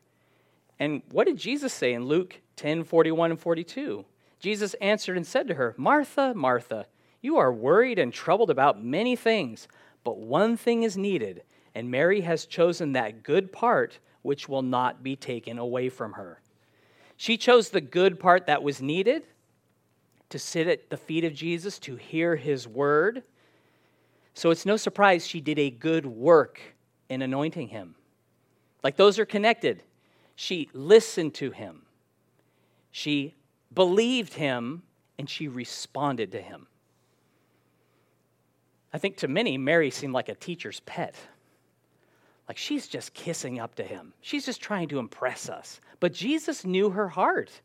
And 0.77 1.01
what 1.09 1.25
did 1.25 1.37
Jesus 1.37 1.73
say 1.73 1.91
in 1.93 2.05
Luke 2.05 2.39
10 2.57 2.83
41 2.83 3.31
and 3.31 3.39
42? 3.39 4.05
Jesus 4.39 4.75
answered 4.75 5.17
and 5.17 5.25
said 5.25 5.47
to 5.47 5.55
her, 5.55 5.73
Martha, 5.75 6.35
Martha, 6.35 6.85
you 7.19 7.37
are 7.37 7.51
worried 7.51 7.97
and 7.97 8.13
troubled 8.13 8.51
about 8.51 8.83
many 8.83 9.15
things, 9.15 9.67
but 10.03 10.19
one 10.19 10.55
thing 10.55 10.83
is 10.83 10.95
needed, 10.95 11.41
and 11.73 11.89
Mary 11.89 12.21
has 12.21 12.45
chosen 12.45 12.91
that 12.91 13.23
good 13.23 13.51
part 13.51 13.97
which 14.21 14.47
will 14.47 14.61
not 14.61 15.01
be 15.01 15.15
taken 15.15 15.57
away 15.57 15.89
from 15.89 16.13
her. 16.13 16.39
She 17.17 17.37
chose 17.37 17.69
the 17.69 17.81
good 17.81 18.19
part 18.19 18.45
that 18.45 18.61
was 18.61 18.83
needed 18.83 19.23
to 20.31 20.39
sit 20.39 20.67
at 20.67 20.89
the 20.89 20.97
feet 20.97 21.23
of 21.23 21.33
Jesus, 21.33 21.79
to 21.79 21.95
hear 21.95 22.35
his 22.35 22.67
word. 22.67 23.23
So 24.33 24.49
it's 24.49 24.65
no 24.65 24.77
surprise 24.77 25.27
she 25.27 25.41
did 25.41 25.59
a 25.59 25.69
good 25.69 26.05
work 26.05 26.59
in 27.09 27.21
anointing 27.21 27.67
him. 27.67 27.95
Like 28.83 28.95
those 28.95 29.19
are 29.19 29.25
connected. 29.25 29.83
She 30.35 30.69
listened 30.73 31.35
to 31.35 31.51
him, 31.51 31.83
she 32.91 33.35
believed 33.73 34.33
him, 34.33 34.81
and 35.19 35.29
she 35.29 35.47
responded 35.47 36.31
to 36.31 36.41
him. 36.41 36.67
I 38.93 38.97
think 38.97 39.17
to 39.17 39.27
many, 39.27 39.57
Mary 39.57 39.91
seemed 39.91 40.13
like 40.13 40.29
a 40.29 40.35
teacher's 40.35 40.79
pet. 40.81 41.15
Like 42.47 42.57
she's 42.57 42.87
just 42.87 43.13
kissing 43.13 43.59
up 43.59 43.75
to 43.75 43.83
him. 43.83 44.13
She's 44.21 44.45
just 44.45 44.61
trying 44.61 44.89
to 44.89 44.99
impress 44.99 45.47
us. 45.47 45.79
But 45.99 46.13
Jesus 46.13 46.65
knew 46.65 46.89
her 46.89 47.07
heart, 47.07 47.61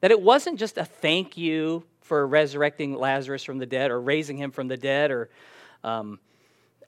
that 0.00 0.10
it 0.10 0.20
wasn't 0.20 0.58
just 0.58 0.78
a 0.78 0.84
thank 0.84 1.36
you 1.36 1.84
for 2.08 2.26
resurrecting 2.26 2.94
Lazarus 2.94 3.44
from 3.44 3.58
the 3.58 3.66
dead 3.66 3.90
or 3.90 4.00
raising 4.00 4.38
him 4.38 4.50
from 4.50 4.66
the 4.66 4.76
dead 4.76 5.10
or 5.10 5.28
um, 5.84 6.18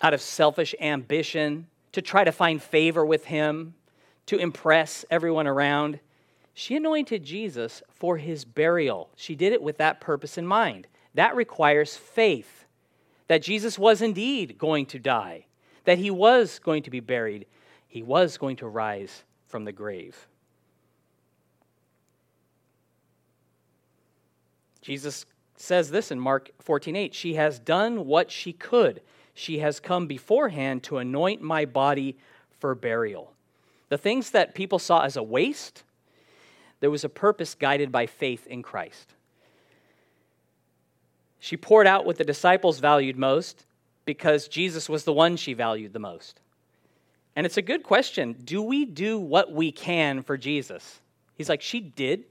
out 0.01 0.15
of 0.15 0.21
selfish 0.21 0.75
ambition 0.81 1.67
to 1.93 2.01
try 2.01 2.25
to 2.25 2.33
find 2.33 2.63
favor 2.63 3.05
with 3.05 3.27
him 3.27 3.75
to 4.27 4.39
impress 4.39 5.05
everyone 5.11 5.47
around. 5.47 6.01
She 6.55 6.75
anointed 6.75 7.23
Jesus 7.23 7.83
for 7.91 8.17
his 8.17 8.45
burial. 8.45 9.11
She 9.15 9.35
did 9.35 9.53
it 9.53 9.63
with 9.63 9.77
that 9.79 10.01
purpose 10.01 10.39
in 10.39 10.47
mind. 10.47 10.87
That 11.15 11.37
requires 11.37 11.97
faith 11.97 12.65
that 13.29 13.43
Jesus 13.43 13.79
was 13.79 14.03
indeed 14.03 14.57
going 14.59 14.87
to 14.87 14.99
die, 14.99 15.47
that 15.85 15.99
he 15.99 16.11
was 16.11 16.59
going 16.59 16.83
to 16.85 16.91
be 16.91 17.01
buried, 17.01 17.47
he 17.87 18.03
was 18.03 18.39
going 18.39 18.57
to 18.57 18.69
rise 18.69 19.25
from 19.47 19.65
the 19.65 19.73
grave. 19.73 20.27
Jesus 24.91 25.25
says 25.57 25.93
this 25.93 26.11
in 26.11 26.19
Mark 26.19 26.51
14:8, 26.67 27.15
she 27.15 27.35
has 27.35 27.61
done 27.61 28.07
what 28.07 28.29
she 28.29 28.53
could. 28.53 29.01
She 29.35 29.61
has 29.61 29.79
come 29.79 30.09
beforehand 30.09 30.83
to 30.83 30.99
anoint 30.99 31.41
my 31.41 31.65
body 31.65 32.19
for 32.59 32.75
burial. 32.75 33.33
The 33.89 33.99
things 33.99 34.33
that 34.33 34.53
people 34.53 34.81
saw 34.81 35.03
as 35.03 35.17
a 35.17 35.23
waste, 35.23 35.85
there 36.81 36.91
was 36.91 37.05
a 37.05 37.09
purpose 37.09 37.55
guided 37.55 37.93
by 37.93 38.07
faith 38.07 38.49
in 38.49 38.65
Christ. 38.65 39.15
She 41.39 41.57
poured 41.57 41.87
out 41.87 42.05
what 42.05 42.17
the 42.17 42.25
disciples 42.25 42.81
valued 42.81 43.17
most 43.17 43.67
because 44.05 44.49
Jesus 44.49 44.89
was 44.89 45.05
the 45.05 45.13
one 45.13 45.37
she 45.37 45.55
valued 45.55 45.93
the 45.93 46.01
most. 46.01 46.41
And 47.37 47.47
it's 47.47 47.59
a 47.59 47.63
good 47.63 47.85
question. 47.85 48.33
Do 48.43 48.61
we 48.61 48.87
do 48.87 49.21
what 49.21 49.53
we 49.53 49.71
can 49.71 50.25
for 50.25 50.37
Jesus? 50.37 50.99
He's 51.37 51.49
like, 51.49 51.63
she 51.63 51.79
did 51.79 52.25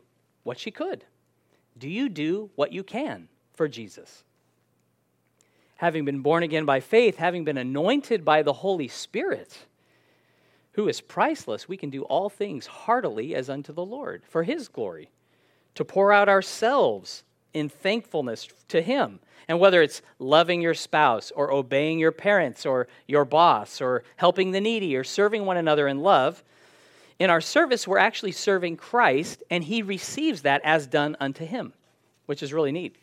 what 0.43 0.59
she 0.59 0.71
could. 0.71 1.05
Do 1.79 1.89
you 1.89 2.09
do 2.09 2.49
what 2.55 2.73
you 2.73 2.83
can 2.83 3.29
for 3.53 3.67
Jesus? 3.67 4.23
Having 5.77 6.05
been 6.05 6.19
born 6.19 6.43
again 6.43 6.65
by 6.65 6.81
faith, 6.81 7.17
having 7.17 7.45
been 7.45 7.57
anointed 7.57 8.25
by 8.25 8.43
the 8.43 8.53
Holy 8.53 8.89
Spirit, 8.89 9.57
who 10.73 10.89
is 10.89 10.99
priceless, 10.99 11.69
we 11.69 11.77
can 11.77 11.89
do 11.89 12.03
all 12.03 12.29
things 12.29 12.67
heartily 12.67 13.33
as 13.33 13.49
unto 13.49 13.71
the 13.71 13.85
Lord 13.85 14.23
for 14.27 14.43
his 14.43 14.67
glory, 14.67 15.09
to 15.75 15.85
pour 15.85 16.11
out 16.11 16.27
ourselves 16.27 17.23
in 17.53 17.69
thankfulness 17.69 18.47
to 18.67 18.81
him. 18.81 19.19
And 19.47 19.59
whether 19.59 19.81
it's 19.81 20.01
loving 20.19 20.61
your 20.61 20.73
spouse 20.73 21.31
or 21.31 21.51
obeying 21.51 21.97
your 21.97 22.11
parents 22.11 22.65
or 22.65 22.87
your 23.07 23.25
boss 23.25 23.81
or 23.81 24.03
helping 24.17 24.51
the 24.51 24.61
needy 24.61 24.95
or 24.95 25.03
serving 25.03 25.45
one 25.45 25.57
another 25.57 25.87
in 25.87 25.99
love, 25.99 26.43
in 27.19 27.29
our 27.29 27.41
service, 27.41 27.87
we're 27.87 27.97
actually 27.97 28.31
serving 28.31 28.77
Christ, 28.77 29.43
and 29.49 29.63
he 29.63 29.81
receives 29.81 30.43
that 30.43 30.61
as 30.63 30.87
done 30.87 31.17
unto 31.19 31.45
him, 31.45 31.73
which 32.25 32.41
is 32.41 32.53
really 32.53 32.71
neat. 32.71 32.95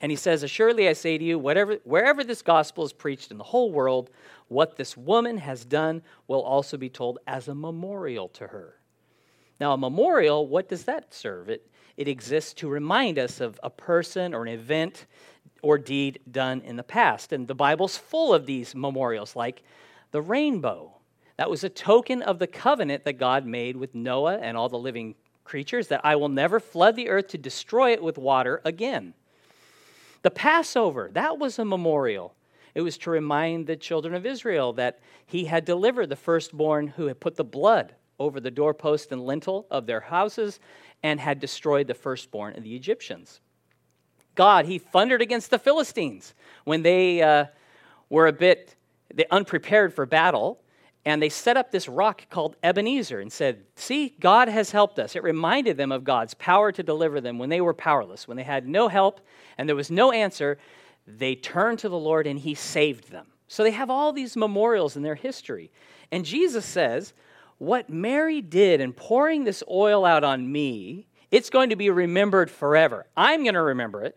And 0.00 0.10
he 0.10 0.16
says, 0.16 0.42
Assuredly 0.42 0.88
I 0.88 0.92
say 0.92 1.16
to 1.16 1.24
you, 1.24 1.38
whatever, 1.38 1.78
wherever 1.84 2.24
this 2.24 2.42
gospel 2.42 2.84
is 2.84 2.92
preached 2.92 3.30
in 3.30 3.38
the 3.38 3.44
whole 3.44 3.70
world, 3.70 4.10
what 4.48 4.76
this 4.76 4.96
woman 4.96 5.38
has 5.38 5.64
done 5.64 6.02
will 6.26 6.42
also 6.42 6.76
be 6.76 6.90
told 6.90 7.18
as 7.26 7.48
a 7.48 7.54
memorial 7.54 8.28
to 8.30 8.48
her. 8.48 8.74
Now, 9.60 9.72
a 9.72 9.78
memorial, 9.78 10.46
what 10.46 10.68
does 10.68 10.84
that 10.84 11.14
serve? 11.14 11.48
It, 11.48 11.70
it 11.96 12.08
exists 12.08 12.52
to 12.54 12.68
remind 12.68 13.18
us 13.18 13.40
of 13.40 13.58
a 13.62 13.70
person 13.70 14.34
or 14.34 14.42
an 14.42 14.52
event 14.52 15.06
or 15.62 15.78
deed 15.78 16.18
done 16.30 16.60
in 16.62 16.76
the 16.76 16.82
past. 16.82 17.32
And 17.32 17.46
the 17.46 17.54
Bible's 17.54 17.96
full 17.96 18.34
of 18.34 18.44
these 18.44 18.74
memorials, 18.74 19.36
like 19.36 19.62
the 20.10 20.20
rainbow. 20.20 20.93
That 21.36 21.50
was 21.50 21.64
a 21.64 21.68
token 21.68 22.22
of 22.22 22.38
the 22.38 22.46
covenant 22.46 23.04
that 23.04 23.14
God 23.14 23.44
made 23.44 23.76
with 23.76 23.94
Noah 23.94 24.38
and 24.38 24.56
all 24.56 24.68
the 24.68 24.78
living 24.78 25.14
creatures 25.42 25.88
that 25.88 26.00
I 26.04 26.16
will 26.16 26.28
never 26.28 26.60
flood 26.60 26.96
the 26.96 27.08
earth 27.08 27.28
to 27.28 27.38
destroy 27.38 27.92
it 27.92 28.02
with 28.02 28.16
water 28.16 28.60
again. 28.64 29.14
The 30.22 30.30
Passover, 30.30 31.10
that 31.12 31.38
was 31.38 31.58
a 31.58 31.64
memorial. 31.64 32.34
It 32.74 32.80
was 32.80 32.96
to 32.98 33.10
remind 33.10 33.66
the 33.66 33.76
children 33.76 34.14
of 34.14 34.26
Israel 34.26 34.72
that 34.74 35.00
he 35.26 35.44
had 35.44 35.64
delivered 35.64 36.08
the 36.08 36.16
firstborn 36.16 36.88
who 36.88 37.06
had 37.06 37.20
put 37.20 37.36
the 37.36 37.44
blood 37.44 37.94
over 38.18 38.40
the 38.40 38.50
doorpost 38.50 39.12
and 39.12 39.24
lintel 39.24 39.66
of 39.70 39.86
their 39.86 40.00
houses 40.00 40.60
and 41.02 41.20
had 41.20 41.40
destroyed 41.40 41.86
the 41.86 41.94
firstborn 41.94 42.56
of 42.56 42.62
the 42.62 42.74
Egyptians. 42.74 43.40
God, 44.34 44.66
he 44.66 44.78
thundered 44.78 45.22
against 45.22 45.50
the 45.50 45.58
Philistines 45.58 46.34
when 46.64 46.82
they 46.82 47.22
uh, 47.22 47.46
were 48.08 48.26
a 48.26 48.32
bit 48.32 48.74
unprepared 49.30 49.94
for 49.94 50.06
battle. 50.06 50.60
And 51.06 51.20
they 51.20 51.28
set 51.28 51.56
up 51.56 51.70
this 51.70 51.88
rock 51.88 52.28
called 52.30 52.56
Ebenezer 52.62 53.20
and 53.20 53.30
said, 53.30 53.64
See, 53.76 54.14
God 54.20 54.48
has 54.48 54.70
helped 54.70 54.98
us. 54.98 55.14
It 55.14 55.22
reminded 55.22 55.76
them 55.76 55.92
of 55.92 56.04
God's 56.04 56.34
power 56.34 56.72
to 56.72 56.82
deliver 56.82 57.20
them 57.20 57.38
when 57.38 57.50
they 57.50 57.60
were 57.60 57.74
powerless, 57.74 58.26
when 58.26 58.38
they 58.38 58.42
had 58.42 58.66
no 58.66 58.88
help 58.88 59.20
and 59.58 59.68
there 59.68 59.76
was 59.76 59.90
no 59.90 60.12
answer. 60.12 60.58
They 61.06 61.34
turned 61.34 61.78
to 61.80 61.90
the 61.90 61.98
Lord 61.98 62.26
and 62.26 62.38
He 62.38 62.54
saved 62.54 63.10
them. 63.10 63.26
So 63.48 63.62
they 63.62 63.72
have 63.72 63.90
all 63.90 64.12
these 64.12 64.36
memorials 64.36 64.96
in 64.96 65.02
their 65.02 65.14
history. 65.14 65.70
And 66.10 66.24
Jesus 66.24 66.64
says, 66.64 67.12
What 67.58 67.90
Mary 67.90 68.40
did 68.40 68.80
in 68.80 68.94
pouring 68.94 69.44
this 69.44 69.62
oil 69.70 70.06
out 70.06 70.24
on 70.24 70.50
me, 70.50 71.06
it's 71.30 71.50
going 71.50 71.70
to 71.70 71.76
be 71.76 71.90
remembered 71.90 72.50
forever. 72.50 73.06
I'm 73.16 73.42
going 73.42 73.54
to 73.54 73.62
remember 73.62 74.02
it, 74.02 74.16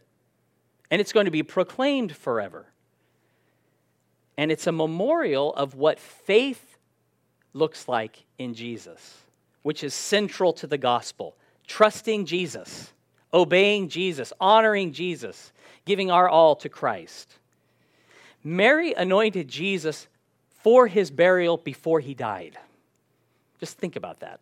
and 0.89 1.01
it's 1.01 1.11
going 1.11 1.25
to 1.25 1.31
be 1.31 1.43
proclaimed 1.43 2.15
forever. 2.15 2.67
And 4.37 4.51
it's 4.51 4.67
a 4.67 4.71
memorial 4.71 5.53
of 5.55 5.75
what 5.75 5.99
faith 5.99 6.76
looks 7.57 7.87
like 7.87 8.23
in 8.37 8.53
Jesus, 8.53 9.23
which 9.63 9.83
is 9.83 9.93
central 9.93 10.53
to 10.53 10.67
the 10.67 10.77
gospel. 10.77 11.35
Trusting 11.65 12.25
Jesus, 12.25 12.93
obeying 13.33 13.89
Jesus, 13.89 14.31
honoring 14.39 14.93
Jesus, 14.93 15.51
giving 15.85 16.11
our 16.11 16.29
all 16.29 16.55
to 16.57 16.69
Christ. 16.69 17.33
Mary 18.43 18.93
anointed 18.93 19.47
Jesus 19.47 20.07
for 20.61 20.87
his 20.87 21.11
burial 21.11 21.57
before 21.57 21.99
he 21.99 22.13
died. 22.13 22.57
Just 23.59 23.77
think 23.77 23.95
about 23.95 24.21
that. 24.21 24.39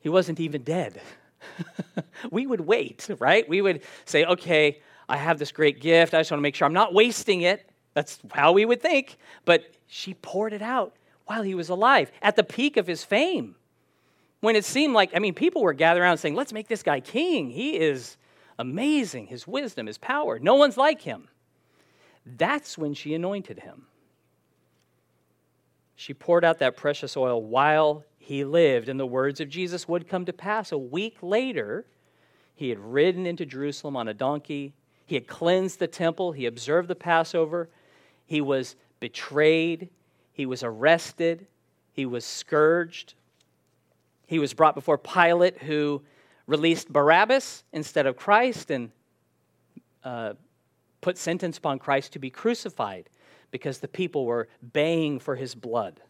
He 0.00 0.08
wasn't 0.08 0.38
even 0.38 0.62
dead. 0.62 1.00
we 2.30 2.46
would 2.46 2.60
wait, 2.60 3.08
right? 3.18 3.48
We 3.48 3.62
would 3.62 3.82
say, 4.04 4.24
okay, 4.24 4.80
I 5.08 5.16
have 5.16 5.38
this 5.38 5.50
great 5.50 5.80
gift. 5.80 6.14
I 6.14 6.20
just 6.20 6.30
want 6.30 6.38
to 6.38 6.42
make 6.42 6.54
sure 6.54 6.66
I'm 6.66 6.72
not 6.74 6.92
wasting 6.92 7.42
it. 7.42 7.68
That's 7.94 8.18
how 8.30 8.52
we 8.52 8.64
would 8.64 8.82
think. 8.82 9.16
But 9.44 9.64
she 9.86 10.14
poured 10.14 10.52
it 10.52 10.62
out 10.62 10.94
while 11.26 11.42
he 11.42 11.54
was 11.54 11.68
alive, 11.68 12.10
at 12.22 12.36
the 12.36 12.44
peak 12.44 12.76
of 12.76 12.86
his 12.86 13.04
fame. 13.04 13.56
When 14.40 14.56
it 14.56 14.64
seemed 14.64 14.94
like, 14.94 15.10
I 15.14 15.20
mean, 15.20 15.34
people 15.34 15.62
were 15.62 15.72
gathering 15.72 16.04
around 16.04 16.18
saying, 16.18 16.34
let's 16.34 16.52
make 16.52 16.68
this 16.68 16.82
guy 16.82 17.00
king. 17.00 17.50
He 17.50 17.78
is 17.78 18.16
amazing, 18.58 19.28
his 19.28 19.46
wisdom, 19.46 19.86
his 19.86 19.98
power. 19.98 20.38
No 20.38 20.54
one's 20.54 20.76
like 20.76 21.00
him. 21.00 21.28
That's 22.26 22.76
when 22.76 22.94
she 22.94 23.14
anointed 23.14 23.60
him. 23.60 23.86
She 25.96 26.12
poured 26.12 26.44
out 26.44 26.58
that 26.58 26.76
precious 26.76 27.16
oil 27.16 27.42
while 27.42 28.04
he 28.18 28.44
lived, 28.44 28.88
and 28.88 28.98
the 28.98 29.06
words 29.06 29.40
of 29.40 29.48
Jesus 29.48 29.88
would 29.88 30.08
come 30.08 30.24
to 30.24 30.32
pass. 30.32 30.72
A 30.72 30.78
week 30.78 31.18
later, 31.22 31.86
he 32.54 32.68
had 32.68 32.78
ridden 32.78 33.26
into 33.26 33.46
Jerusalem 33.46 33.96
on 33.96 34.08
a 34.08 34.14
donkey. 34.14 34.74
He 35.06 35.14
had 35.14 35.26
cleansed 35.26 35.78
the 35.78 35.86
temple. 35.86 36.32
He 36.32 36.46
observed 36.46 36.88
the 36.88 36.94
Passover. 36.94 37.68
He 38.26 38.40
was 38.40 38.76
betrayed. 39.00 39.88
He 40.34 40.44
was 40.44 40.62
arrested. 40.62 41.46
He 41.92 42.04
was 42.04 42.24
scourged. 42.24 43.14
He 44.26 44.38
was 44.38 44.52
brought 44.52 44.74
before 44.74 44.98
Pilate, 44.98 45.62
who 45.62 46.02
released 46.46 46.92
Barabbas 46.92 47.62
instead 47.72 48.06
of 48.06 48.16
Christ 48.16 48.70
and 48.70 48.90
uh, 50.02 50.34
put 51.00 51.16
sentence 51.16 51.56
upon 51.56 51.78
Christ 51.78 52.12
to 52.12 52.18
be 52.18 52.30
crucified 52.30 53.08
because 53.52 53.78
the 53.78 53.88
people 53.88 54.26
were 54.26 54.48
baying 54.72 55.20
for 55.20 55.36
his 55.36 55.54
blood. 55.54 56.00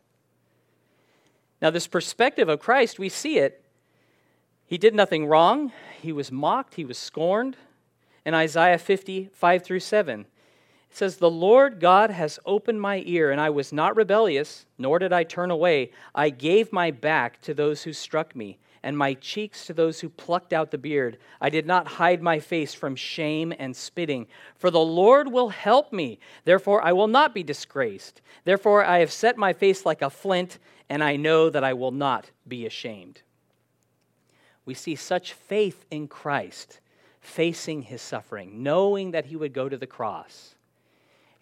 Now, 1.61 1.71
this 1.71 1.87
perspective 1.87 2.49
of 2.49 2.61
Christ, 2.61 2.99
we 2.99 3.11
see 3.11 3.39
it. 3.39 3.63
He 4.67 4.79
did 4.79 4.95
nothing 4.95 5.27
wrong. 5.27 5.71
He 6.01 6.13
was 6.13 6.33
mocked. 6.33 6.75
He 6.75 6.85
was 6.85 6.97
scorned. 6.97 7.57
In 8.25 8.33
Isaiah 8.33 8.79
55 8.79 9.63
through 9.63 9.81
7, 9.81 10.27
it 10.95 10.99
says, 10.99 11.17
The 11.17 11.29
Lord 11.29 11.81
God 11.81 12.11
has 12.11 12.39
opened 12.47 12.81
my 12.81 13.03
ear, 13.05 13.33
and 13.33 13.41
I 13.41 13.51
was 13.51 13.73
not 13.73 13.97
rebellious, 13.97 14.65
nor 14.79 15.01
did 15.01 15.13
I 15.13 15.25
turn 15.25 15.51
away. 15.51 15.91
I 16.15 16.31
gave 16.31 16.73
my 16.73 16.93
back 16.93 17.41
to 17.43 17.53
those 17.53 17.83
who 17.83 17.93
struck 17.93 18.37
me, 18.37 18.59
and 18.81 18.97
my 18.97 19.15
cheeks 19.15 19.67
to 19.67 19.75
those 19.75 19.99
who 19.99 20.09
plucked 20.09 20.53
out 20.53 20.71
the 20.71 20.79
beard. 20.79 21.19
I 21.41 21.51
did 21.51 21.67
not 21.67 21.89
hide 21.89 22.23
my 22.23 22.39
face 22.39 22.75
from 22.75 22.95
shame 22.95 23.53
and 23.59 23.75
spitting. 23.75 24.29
For 24.55 24.71
the 24.71 24.79
Lord 24.79 25.33
will 25.33 25.49
help 25.49 25.93
me. 25.93 26.21
Therefore, 26.45 26.81
I 26.81 26.93
will 26.93 27.09
not 27.09 27.35
be 27.35 27.43
disgraced. 27.43 28.21
Therefore, 28.45 28.85
I 28.85 29.01
have 29.01 29.11
set 29.11 29.37
my 29.37 29.53
face 29.53 29.85
like 29.85 30.01
a 30.01 30.11
flint, 30.11 30.61
and 30.89 31.03
I 31.03 31.17
know 31.17 31.51
that 31.51 31.65
I 31.65 31.73
will 31.73 31.91
not 31.91 32.31
be 32.47 32.67
ashamed. 32.67 33.23
We 34.65 34.75
see 34.75 34.95
such 34.95 35.33
faith 35.33 35.87
in 35.91 36.07
Christ 36.07 36.79
facing 37.21 37.83
his 37.83 38.01
suffering, 38.01 38.63
knowing 38.63 39.11
that 39.11 39.27
he 39.27 39.35
would 39.35 39.53
go 39.53 39.69
to 39.69 39.77
the 39.77 39.89
cross 39.89 40.54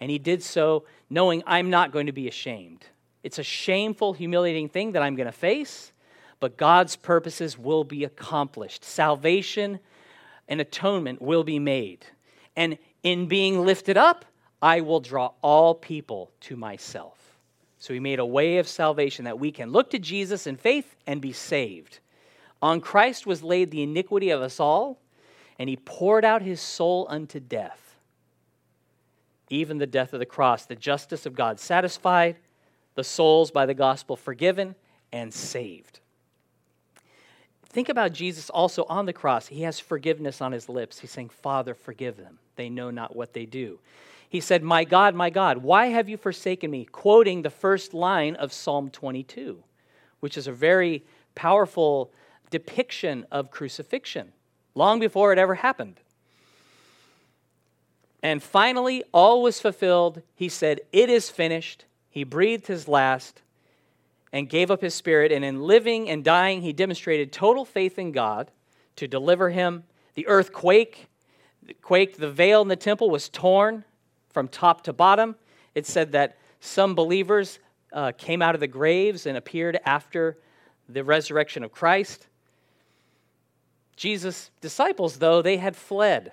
and 0.02 0.10
he 0.10 0.18
did 0.18 0.42
so 0.42 0.82
knowing 1.08 1.44
I'm 1.46 1.70
not 1.70 1.92
going 1.92 2.06
to 2.06 2.12
be 2.12 2.26
ashamed. 2.26 2.84
It's 3.22 3.38
a 3.38 3.44
shameful, 3.44 4.14
humiliating 4.14 4.68
thing 4.68 4.92
that 4.92 5.02
I'm 5.02 5.14
going 5.14 5.28
to 5.28 5.32
face, 5.32 5.92
but 6.40 6.56
God's 6.56 6.96
purposes 6.96 7.56
will 7.56 7.84
be 7.84 8.02
accomplished. 8.02 8.82
Salvation 8.82 9.78
and 10.48 10.60
atonement 10.60 11.22
will 11.22 11.44
be 11.44 11.60
made. 11.60 12.04
And 12.56 12.78
in 13.04 13.28
being 13.28 13.64
lifted 13.64 13.96
up, 13.96 14.24
I 14.60 14.80
will 14.80 14.98
draw 14.98 15.34
all 15.40 15.72
people 15.72 16.32
to 16.40 16.56
myself. 16.56 17.16
So 17.78 17.94
he 17.94 18.00
made 18.00 18.18
a 18.18 18.26
way 18.26 18.58
of 18.58 18.66
salvation 18.66 19.26
that 19.26 19.38
we 19.38 19.52
can 19.52 19.70
look 19.70 19.90
to 19.90 20.00
Jesus 20.00 20.48
in 20.48 20.56
faith 20.56 20.96
and 21.06 21.20
be 21.20 21.32
saved. 21.32 22.00
On 22.60 22.80
Christ 22.80 23.24
was 23.24 23.44
laid 23.44 23.70
the 23.70 23.84
iniquity 23.84 24.30
of 24.30 24.42
us 24.42 24.58
all, 24.58 24.98
and 25.60 25.68
he 25.68 25.76
poured 25.76 26.24
out 26.24 26.42
his 26.42 26.60
soul 26.60 27.06
unto 27.08 27.38
death 27.38 27.91
even 29.52 29.78
the 29.78 29.86
death 29.86 30.12
of 30.12 30.18
the 30.18 30.26
cross, 30.26 30.64
the 30.64 30.74
justice 30.74 31.26
of 31.26 31.34
God 31.34 31.60
satisfied, 31.60 32.36
the 32.94 33.04
souls 33.04 33.50
by 33.50 33.66
the 33.66 33.74
gospel 33.74 34.16
forgiven 34.16 34.74
and 35.12 35.32
saved. 35.32 36.00
Think 37.66 37.88
about 37.88 38.12
Jesus 38.12 38.50
also 38.50 38.84
on 38.88 39.06
the 39.06 39.12
cross. 39.12 39.46
He 39.46 39.62
has 39.62 39.78
forgiveness 39.78 40.40
on 40.40 40.52
his 40.52 40.68
lips. 40.68 40.98
He's 40.98 41.10
saying, 41.10 41.30
Father, 41.30 41.74
forgive 41.74 42.16
them. 42.16 42.38
They 42.56 42.68
know 42.68 42.90
not 42.90 43.16
what 43.16 43.32
they 43.32 43.46
do. 43.46 43.78
He 44.28 44.40
said, 44.40 44.62
My 44.62 44.84
God, 44.84 45.14
my 45.14 45.30
God, 45.30 45.58
why 45.58 45.86
have 45.86 46.08
you 46.08 46.16
forsaken 46.16 46.70
me? 46.70 46.84
Quoting 46.86 47.42
the 47.42 47.50
first 47.50 47.92
line 47.92 48.36
of 48.36 48.52
Psalm 48.52 48.90
22, 48.90 49.62
which 50.20 50.36
is 50.38 50.46
a 50.46 50.52
very 50.52 51.04
powerful 51.34 52.10
depiction 52.50 53.26
of 53.30 53.50
crucifixion, 53.50 54.32
long 54.74 55.00
before 55.00 55.32
it 55.32 55.38
ever 55.38 55.56
happened. 55.56 56.00
And 58.22 58.42
finally, 58.42 59.02
all 59.12 59.42
was 59.42 59.60
fulfilled. 59.60 60.22
He 60.34 60.48
said, 60.48 60.80
It 60.92 61.10
is 61.10 61.28
finished. 61.28 61.84
He 62.08 62.24
breathed 62.24 62.66
his 62.66 62.86
last 62.86 63.42
and 64.32 64.48
gave 64.48 64.70
up 64.70 64.80
his 64.80 64.94
spirit. 64.94 65.32
And 65.32 65.44
in 65.44 65.62
living 65.62 66.08
and 66.08 66.22
dying, 66.22 66.62
he 66.62 66.72
demonstrated 66.72 67.32
total 67.32 67.64
faith 67.64 67.98
in 67.98 68.12
God 68.12 68.50
to 68.96 69.08
deliver 69.08 69.50
him. 69.50 69.84
The 70.14 70.26
earth 70.26 70.52
quaked, 70.52 71.06
quaked. 71.80 72.18
The 72.18 72.30
veil 72.30 72.62
in 72.62 72.68
the 72.68 72.76
temple 72.76 73.10
was 73.10 73.28
torn 73.28 73.84
from 74.30 74.48
top 74.48 74.84
to 74.84 74.92
bottom. 74.92 75.34
It 75.74 75.86
said 75.86 76.12
that 76.12 76.36
some 76.60 76.94
believers 76.94 77.58
uh, 77.92 78.12
came 78.16 78.40
out 78.40 78.54
of 78.54 78.60
the 78.60 78.68
graves 78.68 79.26
and 79.26 79.36
appeared 79.36 79.80
after 79.84 80.38
the 80.88 81.02
resurrection 81.02 81.64
of 81.64 81.72
Christ. 81.72 82.28
Jesus' 83.96 84.50
disciples, 84.60 85.18
though, 85.18 85.42
they 85.42 85.56
had 85.56 85.76
fled. 85.76 86.32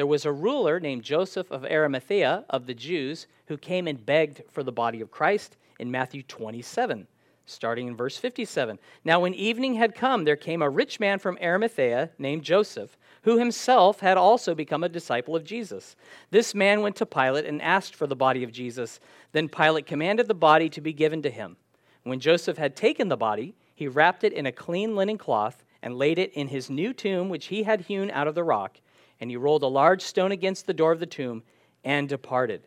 There 0.00 0.06
was 0.06 0.24
a 0.24 0.32
ruler 0.32 0.80
named 0.80 1.02
Joseph 1.02 1.50
of 1.50 1.62
Arimathea 1.62 2.46
of 2.48 2.64
the 2.64 2.72
Jews 2.72 3.26
who 3.48 3.58
came 3.58 3.86
and 3.86 4.06
begged 4.06 4.42
for 4.50 4.62
the 4.62 4.72
body 4.72 5.02
of 5.02 5.10
Christ 5.10 5.58
in 5.78 5.90
Matthew 5.90 6.22
27 6.22 7.06
starting 7.44 7.86
in 7.86 7.94
verse 7.94 8.16
57. 8.16 8.78
Now, 9.04 9.20
when 9.20 9.34
evening 9.34 9.74
had 9.74 9.94
come, 9.94 10.24
there 10.24 10.36
came 10.36 10.62
a 10.62 10.70
rich 10.70 11.00
man 11.00 11.18
from 11.18 11.36
Arimathea 11.42 12.12
named 12.18 12.44
Joseph, 12.44 12.96
who 13.24 13.36
himself 13.36 14.00
had 14.00 14.16
also 14.16 14.54
become 14.54 14.82
a 14.82 14.88
disciple 14.88 15.36
of 15.36 15.44
Jesus. 15.44 15.96
This 16.30 16.54
man 16.54 16.80
went 16.80 16.96
to 16.96 17.04
Pilate 17.04 17.44
and 17.44 17.60
asked 17.60 17.94
for 17.94 18.06
the 18.06 18.16
body 18.16 18.42
of 18.42 18.52
Jesus. 18.52 19.00
Then 19.32 19.50
Pilate 19.50 19.84
commanded 19.84 20.28
the 20.28 20.34
body 20.34 20.70
to 20.70 20.80
be 20.80 20.94
given 20.94 21.20
to 21.20 21.30
him. 21.30 21.58
When 22.04 22.20
Joseph 22.20 22.56
had 22.56 22.74
taken 22.74 23.08
the 23.08 23.18
body, 23.18 23.54
he 23.74 23.86
wrapped 23.86 24.24
it 24.24 24.32
in 24.32 24.46
a 24.46 24.52
clean 24.52 24.96
linen 24.96 25.18
cloth 25.18 25.62
and 25.82 25.98
laid 25.98 26.18
it 26.18 26.32
in 26.32 26.48
his 26.48 26.70
new 26.70 26.94
tomb, 26.94 27.28
which 27.28 27.48
he 27.48 27.64
had 27.64 27.82
hewn 27.82 28.10
out 28.10 28.26
of 28.26 28.34
the 28.34 28.44
rock. 28.44 28.78
And 29.20 29.30
he 29.30 29.36
rolled 29.36 29.62
a 29.62 29.68
large 29.68 30.02
stone 30.02 30.32
against 30.32 30.66
the 30.66 30.74
door 30.74 30.92
of 30.92 31.00
the 31.00 31.06
tomb 31.06 31.42
and 31.84 32.08
departed. 32.08 32.62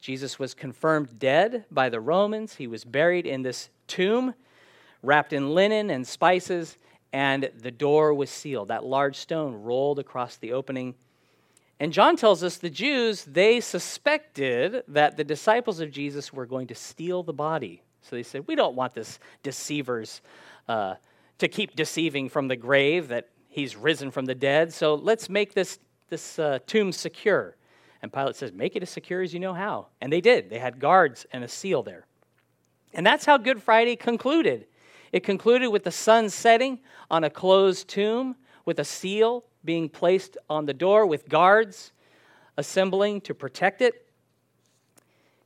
Jesus 0.00 0.38
was 0.38 0.54
confirmed 0.54 1.18
dead 1.18 1.64
by 1.70 1.88
the 1.88 2.00
Romans. 2.00 2.54
He 2.54 2.66
was 2.66 2.84
buried 2.84 3.26
in 3.26 3.42
this 3.42 3.70
tomb, 3.86 4.34
wrapped 5.02 5.32
in 5.32 5.54
linen 5.54 5.90
and 5.90 6.06
spices, 6.06 6.76
and 7.12 7.50
the 7.60 7.70
door 7.70 8.14
was 8.14 8.30
sealed. 8.30 8.68
That 8.68 8.84
large 8.84 9.16
stone 9.16 9.62
rolled 9.62 9.98
across 9.98 10.36
the 10.36 10.52
opening. 10.52 10.94
And 11.80 11.92
John 11.92 12.16
tells 12.16 12.42
us 12.42 12.56
the 12.56 12.70
Jews, 12.70 13.24
they 13.24 13.60
suspected 13.60 14.82
that 14.88 15.16
the 15.16 15.24
disciples 15.24 15.80
of 15.80 15.90
Jesus 15.90 16.32
were 16.32 16.46
going 16.46 16.66
to 16.68 16.74
steal 16.74 17.22
the 17.22 17.32
body. 17.32 17.82
So 18.02 18.16
they 18.16 18.22
said, 18.22 18.46
We 18.46 18.56
don't 18.56 18.74
want 18.74 18.94
this 18.94 19.18
deceivers 19.42 20.20
uh, 20.68 20.94
to 21.38 21.48
keep 21.48 21.76
deceiving 21.76 22.28
from 22.28 22.48
the 22.48 22.56
grave 22.56 23.08
that 23.08 23.28
he's 23.48 23.76
risen 23.76 24.10
from 24.10 24.26
the 24.26 24.34
dead. 24.34 24.72
So 24.72 24.94
let's 24.94 25.28
make 25.28 25.54
this, 25.54 25.78
this 26.08 26.38
uh, 26.38 26.58
tomb 26.66 26.92
secure. 26.92 27.56
And 28.02 28.12
Pilate 28.12 28.36
says, 28.36 28.52
Make 28.52 28.76
it 28.76 28.82
as 28.82 28.90
secure 28.90 29.22
as 29.22 29.34
you 29.34 29.40
know 29.40 29.54
how. 29.54 29.88
And 30.00 30.12
they 30.12 30.20
did. 30.20 30.50
They 30.50 30.58
had 30.58 30.78
guards 30.78 31.26
and 31.32 31.42
a 31.42 31.48
seal 31.48 31.82
there. 31.82 32.06
And 32.94 33.04
that's 33.04 33.24
how 33.24 33.36
Good 33.36 33.62
Friday 33.62 33.96
concluded. 33.96 34.66
It 35.12 35.20
concluded 35.20 35.68
with 35.68 35.84
the 35.84 35.90
sun 35.90 36.30
setting 36.30 36.80
on 37.10 37.24
a 37.24 37.30
closed 37.30 37.88
tomb, 37.88 38.36
with 38.64 38.78
a 38.78 38.84
seal 38.84 39.44
being 39.64 39.88
placed 39.88 40.36
on 40.48 40.66
the 40.66 40.74
door, 40.74 41.06
with 41.06 41.28
guards 41.28 41.92
assembling 42.56 43.20
to 43.22 43.34
protect 43.34 43.80
it. 43.80 44.06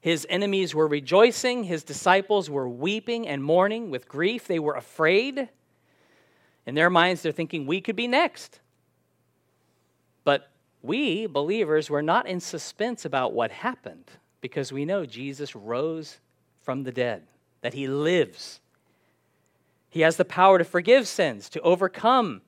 His 0.00 0.26
enemies 0.28 0.74
were 0.74 0.88
rejoicing. 0.88 1.64
His 1.64 1.84
disciples 1.84 2.50
were 2.50 2.68
weeping 2.68 3.28
and 3.28 3.42
mourning 3.42 3.90
with 3.90 4.08
grief. 4.08 4.48
They 4.48 4.58
were 4.58 4.74
afraid. 4.74 5.48
In 6.66 6.74
their 6.74 6.90
minds, 6.90 7.22
they're 7.22 7.32
thinking, 7.32 7.66
we 7.66 7.80
could 7.80 7.96
be 7.96 8.06
next. 8.06 8.60
But 10.24 10.50
we, 10.82 11.26
believers, 11.26 11.90
were 11.90 12.02
not 12.02 12.26
in 12.26 12.40
suspense 12.40 13.04
about 13.04 13.32
what 13.32 13.50
happened 13.50 14.10
because 14.40 14.72
we 14.72 14.84
know 14.84 15.06
Jesus 15.06 15.56
rose 15.56 16.18
from 16.62 16.84
the 16.84 16.92
dead 16.92 17.22
that 17.62 17.74
he 17.74 17.86
lives. 17.86 18.60
He 19.88 20.00
has 20.00 20.16
the 20.16 20.24
power 20.24 20.58
to 20.58 20.64
forgive 20.64 21.06
sins, 21.06 21.48
to 21.50 21.60
overcome 21.60 22.42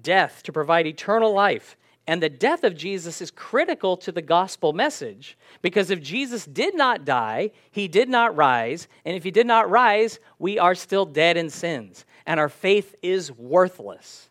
death, 0.00 0.42
to 0.44 0.52
provide 0.52 0.86
eternal 0.86 1.32
life. 1.32 1.76
And 2.06 2.22
the 2.22 2.28
death 2.28 2.64
of 2.64 2.76
Jesus 2.76 3.22
is 3.22 3.30
critical 3.30 3.96
to 3.98 4.12
the 4.12 4.22
gospel 4.22 4.72
message 4.72 5.38
because 5.62 5.90
if 5.90 6.02
Jesus 6.02 6.44
did 6.44 6.76
not 6.76 7.04
die, 7.04 7.50
he 7.70 7.88
did 7.88 8.10
not 8.10 8.36
rise. 8.36 8.88
And 9.04 9.16
if 9.16 9.24
he 9.24 9.30
did 9.30 9.46
not 9.46 9.70
rise, 9.70 10.18
we 10.38 10.58
are 10.58 10.74
still 10.74 11.06
dead 11.06 11.36
in 11.36 11.48
sins. 11.48 12.04
And 12.26 12.40
our 12.40 12.48
faith 12.48 12.94
is 13.02 13.30
worthless. 13.30 14.28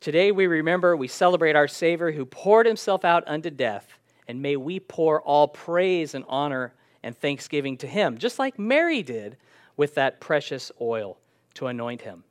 Today 0.00 0.32
we 0.32 0.46
remember, 0.46 0.96
we 0.96 1.06
celebrate 1.06 1.54
our 1.54 1.68
Savior 1.68 2.10
who 2.10 2.24
poured 2.24 2.66
himself 2.66 3.04
out 3.04 3.22
unto 3.26 3.50
death 3.50 3.86
and 4.28 4.40
may 4.40 4.56
we 4.56 4.80
pour 4.80 5.20
all 5.22 5.48
praise 5.48 6.14
and 6.14 6.24
honor 6.28 6.72
and 7.02 7.16
thanksgiving 7.16 7.76
to 7.78 7.86
him, 7.86 8.18
just 8.18 8.38
like 8.38 8.58
Mary 8.58 9.02
did 9.02 9.36
with 9.76 9.94
that 9.94 10.20
precious 10.20 10.70
oil 10.80 11.18
to 11.54 11.66
anoint 11.66 12.02
him. 12.02 12.24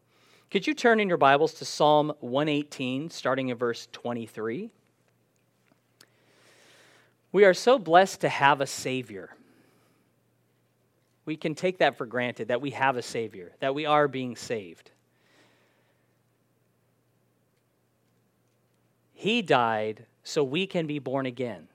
Could 0.49 0.67
you 0.67 0.73
turn 0.73 0.99
in 0.99 1.07
your 1.07 1.17
Bibles 1.17 1.53
to 1.55 1.65
Psalm 1.65 2.13
118, 2.19 3.09
starting 3.09 3.49
in 3.49 3.57
verse 3.57 3.87
23? 3.91 4.69
We 7.31 7.45
are 7.45 7.53
so 7.53 7.79
blessed 7.79 8.21
to 8.21 8.29
have 8.29 8.61
a 8.61 8.67
Savior. 8.67 9.35
We 11.25 11.35
can 11.37 11.55
take 11.55 11.77
that 11.79 11.97
for 11.97 12.05
granted 12.05 12.47
that 12.47 12.61
we 12.61 12.71
have 12.71 12.97
a 12.97 13.01
Savior, 13.01 13.51
that 13.59 13.75
we 13.75 13.85
are 13.85 14.07
being 14.07 14.35
saved. 14.35 14.91
He 19.13 19.41
died 19.41 20.05
so 20.23 20.43
we 20.43 20.65
can 20.65 20.87
be 20.87 20.99
born 20.99 21.25
again. 21.27 21.67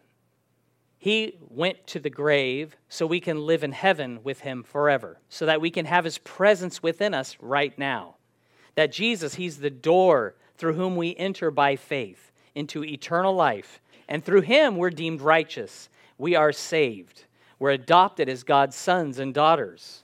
He 0.98 1.38
went 1.48 1.86
to 1.88 2.00
the 2.00 2.10
grave 2.10 2.76
so 2.88 3.06
we 3.06 3.20
can 3.20 3.46
live 3.46 3.62
in 3.62 3.70
heaven 3.70 4.18
with 4.24 4.40
him 4.40 4.64
forever, 4.64 5.20
so 5.28 5.46
that 5.46 5.60
we 5.60 5.70
can 5.70 5.86
have 5.86 6.04
his 6.04 6.18
presence 6.18 6.82
within 6.82 7.14
us 7.14 7.36
right 7.40 7.78
now. 7.78 8.16
That 8.74 8.90
Jesus, 8.90 9.34
he's 9.36 9.58
the 9.58 9.70
door 9.70 10.34
through 10.56 10.74
whom 10.74 10.96
we 10.96 11.14
enter 11.16 11.52
by 11.52 11.76
faith 11.76 12.32
into 12.56 12.82
eternal 12.82 13.34
life. 13.34 13.80
And 14.08 14.24
through 14.24 14.40
him, 14.40 14.76
we're 14.76 14.90
deemed 14.90 15.20
righteous. 15.20 15.88
We 16.18 16.34
are 16.34 16.52
saved. 16.52 17.26
We're 17.58 17.70
adopted 17.70 18.28
as 18.28 18.42
God's 18.42 18.76
sons 18.76 19.18
and 19.18 19.32
daughters. 19.32 20.02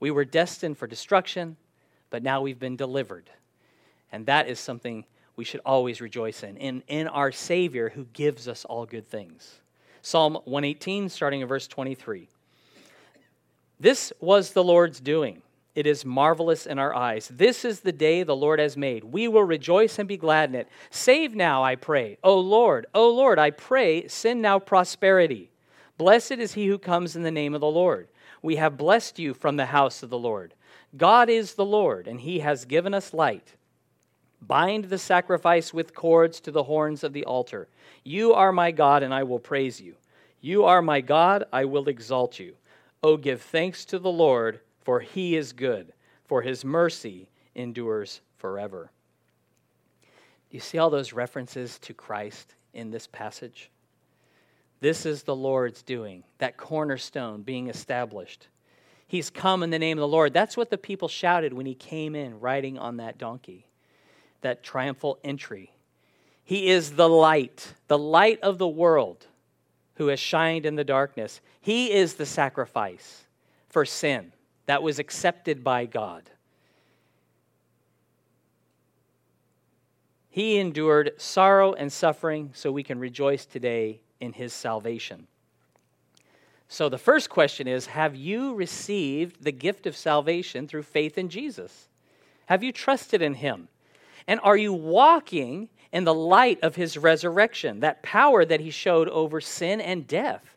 We 0.00 0.10
were 0.10 0.24
destined 0.24 0.78
for 0.78 0.86
destruction, 0.86 1.56
but 2.10 2.22
now 2.22 2.40
we've 2.40 2.58
been 2.58 2.76
delivered. 2.76 3.30
And 4.10 4.26
that 4.26 4.48
is 4.48 4.58
something 4.58 5.04
we 5.36 5.44
should 5.44 5.60
always 5.64 6.00
rejoice 6.00 6.42
in, 6.42 6.56
in, 6.56 6.82
in 6.88 7.08
our 7.08 7.32
Savior 7.32 7.90
who 7.90 8.04
gives 8.12 8.48
us 8.48 8.64
all 8.64 8.84
good 8.84 9.06
things. 9.06 9.60
Psalm 10.02 10.34
118, 10.44 11.08
starting 11.08 11.40
in 11.40 11.48
verse 11.48 11.68
23. 11.68 12.28
This 13.78 14.12
was 14.20 14.52
the 14.52 14.64
Lord's 14.64 15.00
doing. 15.00 15.42
It 15.74 15.86
is 15.86 16.04
marvelous 16.04 16.66
in 16.66 16.78
our 16.78 16.94
eyes. 16.94 17.28
This 17.28 17.64
is 17.64 17.80
the 17.80 17.92
day 17.92 18.24
the 18.24 18.36
Lord 18.36 18.58
has 18.58 18.76
made. 18.76 19.04
We 19.04 19.26
will 19.26 19.44
rejoice 19.44 19.98
and 19.98 20.06
be 20.06 20.18
glad 20.18 20.50
in 20.50 20.56
it. 20.56 20.68
Save 20.90 21.34
now, 21.34 21.62
I 21.62 21.76
pray. 21.76 22.18
O 22.22 22.38
Lord, 22.38 22.86
O 22.92 23.08
Lord, 23.08 23.38
I 23.38 23.50
pray, 23.50 24.06
send 24.08 24.42
now 24.42 24.58
prosperity. 24.58 25.51
Blessed 25.98 26.32
is 26.32 26.54
he 26.54 26.66
who 26.66 26.78
comes 26.78 27.16
in 27.16 27.22
the 27.22 27.30
name 27.30 27.54
of 27.54 27.60
the 27.60 27.66
Lord. 27.66 28.08
We 28.42 28.56
have 28.56 28.76
blessed 28.76 29.18
you 29.18 29.34
from 29.34 29.56
the 29.56 29.66
house 29.66 30.02
of 30.02 30.10
the 30.10 30.18
Lord. 30.18 30.54
God 30.96 31.28
is 31.28 31.54
the 31.54 31.64
Lord, 31.64 32.06
and 32.06 32.20
he 32.20 32.40
has 32.40 32.64
given 32.64 32.92
us 32.92 33.14
light. 33.14 33.54
Bind 34.40 34.86
the 34.86 34.98
sacrifice 34.98 35.72
with 35.72 35.94
cords 35.94 36.40
to 36.40 36.50
the 36.50 36.64
horns 36.64 37.04
of 37.04 37.12
the 37.12 37.24
altar. 37.24 37.68
You 38.02 38.32
are 38.34 38.52
my 38.52 38.72
God, 38.72 39.02
and 39.02 39.14
I 39.14 39.22
will 39.22 39.38
praise 39.38 39.80
you. 39.80 39.94
You 40.40 40.64
are 40.64 40.82
my 40.82 41.00
God, 41.00 41.44
I 41.52 41.64
will 41.64 41.88
exalt 41.88 42.40
you. 42.40 42.54
Oh, 43.02 43.16
give 43.16 43.40
thanks 43.40 43.84
to 43.86 43.98
the 43.98 44.10
Lord, 44.10 44.60
for 44.80 44.98
he 44.98 45.36
is 45.36 45.52
good, 45.52 45.92
for 46.24 46.42
his 46.42 46.64
mercy 46.64 47.28
endures 47.54 48.20
forever. 48.38 48.90
Do 50.02 50.56
you 50.56 50.60
see 50.60 50.78
all 50.78 50.90
those 50.90 51.12
references 51.12 51.78
to 51.80 51.94
Christ 51.94 52.54
in 52.74 52.90
this 52.90 53.06
passage? 53.06 53.70
This 54.82 55.06
is 55.06 55.22
the 55.22 55.36
Lord's 55.36 55.84
doing, 55.84 56.24
that 56.38 56.56
cornerstone 56.56 57.42
being 57.42 57.68
established. 57.68 58.48
He's 59.06 59.30
come 59.30 59.62
in 59.62 59.70
the 59.70 59.78
name 59.78 59.96
of 59.96 60.00
the 60.00 60.08
Lord. 60.08 60.34
That's 60.34 60.56
what 60.56 60.70
the 60.70 60.76
people 60.76 61.06
shouted 61.06 61.52
when 61.52 61.66
he 61.66 61.74
came 61.76 62.16
in 62.16 62.40
riding 62.40 62.78
on 62.78 62.96
that 62.96 63.16
donkey 63.16 63.68
that 64.40 64.64
triumphal 64.64 65.20
entry. 65.22 65.72
He 66.42 66.68
is 66.68 66.96
the 66.96 67.08
light, 67.08 67.74
the 67.86 67.96
light 67.96 68.40
of 68.40 68.58
the 68.58 68.66
world 68.66 69.28
who 69.94 70.08
has 70.08 70.18
shined 70.18 70.66
in 70.66 70.74
the 70.74 70.82
darkness. 70.82 71.40
He 71.60 71.92
is 71.92 72.14
the 72.14 72.26
sacrifice 72.26 73.24
for 73.68 73.84
sin. 73.84 74.32
that 74.66 74.82
was 74.82 74.98
accepted 74.98 75.62
by 75.62 75.86
God. 75.86 76.28
He 80.28 80.58
endured 80.58 81.12
sorrow 81.18 81.72
and 81.72 81.92
suffering 81.92 82.50
so 82.52 82.72
we 82.72 82.82
can 82.82 82.98
rejoice 82.98 83.46
today 83.46 84.01
in 84.22 84.32
his 84.32 84.52
salvation. 84.52 85.26
So 86.68 86.88
the 86.88 86.96
first 86.96 87.28
question 87.28 87.68
is 87.68 87.86
Have 87.86 88.14
you 88.16 88.54
received 88.54 89.42
the 89.42 89.52
gift 89.52 89.86
of 89.86 89.96
salvation 89.96 90.66
through 90.66 90.84
faith 90.84 91.18
in 91.18 91.28
Jesus? 91.28 91.88
Have 92.46 92.62
you 92.62 92.72
trusted 92.72 93.20
in 93.20 93.34
him? 93.34 93.68
And 94.26 94.40
are 94.42 94.56
you 94.56 94.72
walking 94.72 95.68
in 95.92 96.04
the 96.04 96.14
light 96.14 96.60
of 96.62 96.76
his 96.76 96.96
resurrection, 96.96 97.80
that 97.80 98.02
power 98.02 98.44
that 98.44 98.60
he 98.60 98.70
showed 98.70 99.08
over 99.08 99.40
sin 99.40 99.80
and 99.80 100.06
death? 100.06 100.56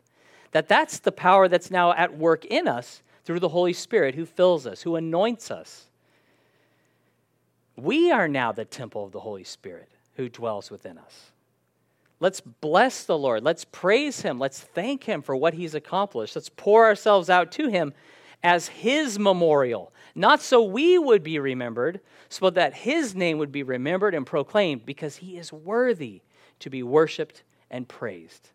That 0.52 0.68
that's 0.68 1.00
the 1.00 1.12
power 1.12 1.48
that's 1.48 1.70
now 1.70 1.92
at 1.92 2.16
work 2.16 2.44
in 2.44 2.68
us 2.68 3.02
through 3.24 3.40
the 3.40 3.48
Holy 3.48 3.72
Spirit 3.72 4.14
who 4.14 4.24
fills 4.24 4.66
us, 4.66 4.82
who 4.82 4.94
anoints 4.94 5.50
us. 5.50 5.86
We 7.74 8.12
are 8.12 8.28
now 8.28 8.52
the 8.52 8.64
temple 8.64 9.04
of 9.04 9.12
the 9.12 9.20
Holy 9.20 9.44
Spirit 9.44 9.90
who 10.14 10.28
dwells 10.28 10.70
within 10.70 10.96
us. 10.96 11.32
Let's 12.18 12.40
bless 12.40 13.04
the 13.04 13.18
Lord. 13.18 13.42
Let's 13.42 13.64
praise 13.64 14.22
Him. 14.22 14.38
Let's 14.38 14.60
thank 14.60 15.04
Him 15.04 15.22
for 15.22 15.36
what 15.36 15.54
He's 15.54 15.74
accomplished. 15.74 16.34
Let's 16.34 16.48
pour 16.48 16.86
ourselves 16.86 17.28
out 17.28 17.52
to 17.52 17.68
Him 17.68 17.92
as 18.42 18.68
His 18.68 19.18
memorial, 19.18 19.92
not 20.14 20.40
so 20.40 20.62
we 20.62 20.98
would 20.98 21.22
be 21.22 21.38
remembered, 21.38 22.00
so 22.28 22.50
that 22.50 22.74
His 22.74 23.14
name 23.14 23.38
would 23.38 23.52
be 23.52 23.62
remembered 23.62 24.14
and 24.14 24.26
proclaimed 24.26 24.86
because 24.86 25.16
He 25.16 25.36
is 25.36 25.52
worthy 25.52 26.22
to 26.60 26.70
be 26.70 26.82
worshiped 26.82 27.42
and 27.70 27.86
praised. 27.86 28.50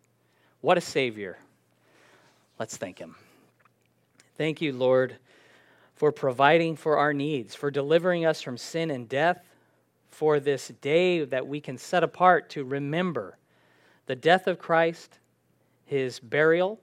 What 0.61 0.77
a 0.77 0.81
Savior. 0.81 1.37
Let's 2.59 2.77
thank 2.77 2.99
Him. 2.99 3.15
Thank 4.37 4.61
you, 4.61 4.73
Lord 4.73 5.17
for 6.01 6.11
providing 6.11 6.75
for 6.75 6.97
our 6.97 7.13
needs, 7.13 7.53
for 7.53 7.69
delivering 7.69 8.25
us 8.25 8.41
from 8.41 8.57
sin 8.57 8.89
and 8.89 9.07
death, 9.07 9.39
for 10.09 10.39
this 10.39 10.69
day 10.81 11.23
that 11.23 11.45
we 11.45 11.61
can 11.61 11.77
set 11.77 12.03
apart 12.03 12.49
to 12.49 12.63
remember 12.63 13.37
the 14.11 14.15
death 14.17 14.47
of 14.47 14.59
Christ, 14.59 15.19
his 15.85 16.19
burial, 16.19 16.81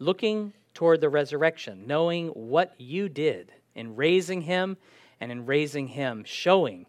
looking 0.00 0.52
toward 0.74 1.00
the 1.00 1.08
resurrection, 1.08 1.84
knowing 1.86 2.26
what 2.30 2.74
you 2.76 3.08
did 3.08 3.52
in 3.76 3.94
raising 3.94 4.40
him 4.40 4.76
and 5.20 5.30
in 5.30 5.46
raising 5.46 5.86
him, 5.86 6.24
showing 6.24 6.86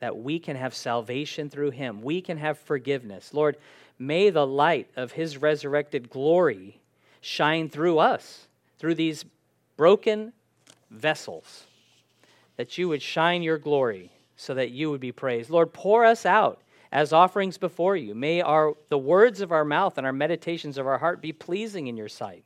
that 0.00 0.16
we 0.16 0.38
can 0.38 0.56
have 0.56 0.74
salvation 0.74 1.50
through 1.50 1.72
him. 1.72 2.00
We 2.00 2.22
can 2.22 2.38
have 2.38 2.58
forgiveness. 2.58 3.34
Lord, 3.34 3.58
may 3.98 4.30
the 4.30 4.46
light 4.46 4.88
of 4.96 5.12
his 5.12 5.36
resurrected 5.36 6.08
glory 6.08 6.80
shine 7.20 7.68
through 7.68 7.98
us, 7.98 8.46
through 8.78 8.94
these 8.94 9.26
broken 9.76 10.32
vessels, 10.90 11.64
that 12.56 12.78
you 12.78 12.88
would 12.88 13.02
shine 13.02 13.42
your 13.42 13.58
glory 13.58 14.10
so 14.36 14.54
that 14.54 14.70
you 14.70 14.90
would 14.90 15.02
be 15.02 15.12
praised. 15.12 15.50
Lord, 15.50 15.74
pour 15.74 16.02
us 16.02 16.24
out 16.24 16.62
as 16.92 17.12
offerings 17.12 17.56
before 17.56 17.96
you. 17.96 18.14
May 18.14 18.42
our, 18.42 18.74
the 18.90 18.98
words 18.98 19.40
of 19.40 19.50
our 19.50 19.64
mouth 19.64 19.96
and 19.96 20.06
our 20.06 20.12
meditations 20.12 20.76
of 20.76 20.86
our 20.86 20.98
heart 20.98 21.22
be 21.22 21.32
pleasing 21.32 21.86
in 21.86 21.96
your 21.96 22.10
sight. 22.10 22.44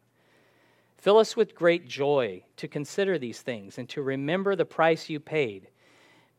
Fill 0.97 1.19
us 1.19 1.37
with 1.37 1.55
great 1.55 1.89
joy 1.89 2.45
to 2.57 2.69
consider 2.69 3.19
these 3.19 3.43
things 3.43 3.77
and 3.77 3.89
to 3.89 4.03
remember 4.03 4.55
the 4.55 4.65
price 4.65 5.11
you 5.11 5.19
paid 5.19 5.69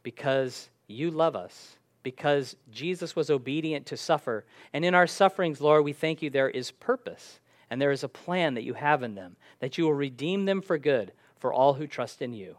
because 0.03 0.69
you 0.87 1.11
love 1.11 1.35
us, 1.35 1.77
because 2.01 2.55
Jesus 2.71 3.13
was 3.13 3.29
obedient 3.29 3.85
to 3.87 3.97
suffer. 3.97 4.45
And 4.71 4.85
in 4.85 4.95
our 4.95 5.07
sufferings, 5.07 5.59
Lord, 5.59 5.83
we 5.83 5.93
thank 5.93 6.21
you 6.21 6.29
there 6.29 6.49
is 6.49 6.71
purpose 6.71 7.41
and 7.69 7.81
there 7.81 7.91
is 7.91 8.05
a 8.05 8.09
plan 8.09 8.53
that 8.53 8.63
you 8.63 8.73
have 8.73 9.03
in 9.03 9.15
them, 9.15 9.35
that 9.59 9.77
you 9.77 9.83
will 9.83 9.93
redeem 9.93 10.45
them 10.45 10.61
for 10.61 10.77
good 10.77 11.11
for 11.39 11.53
all 11.53 11.73
who 11.73 11.85
trust 11.85 12.21
in 12.21 12.33
you. 12.33 12.55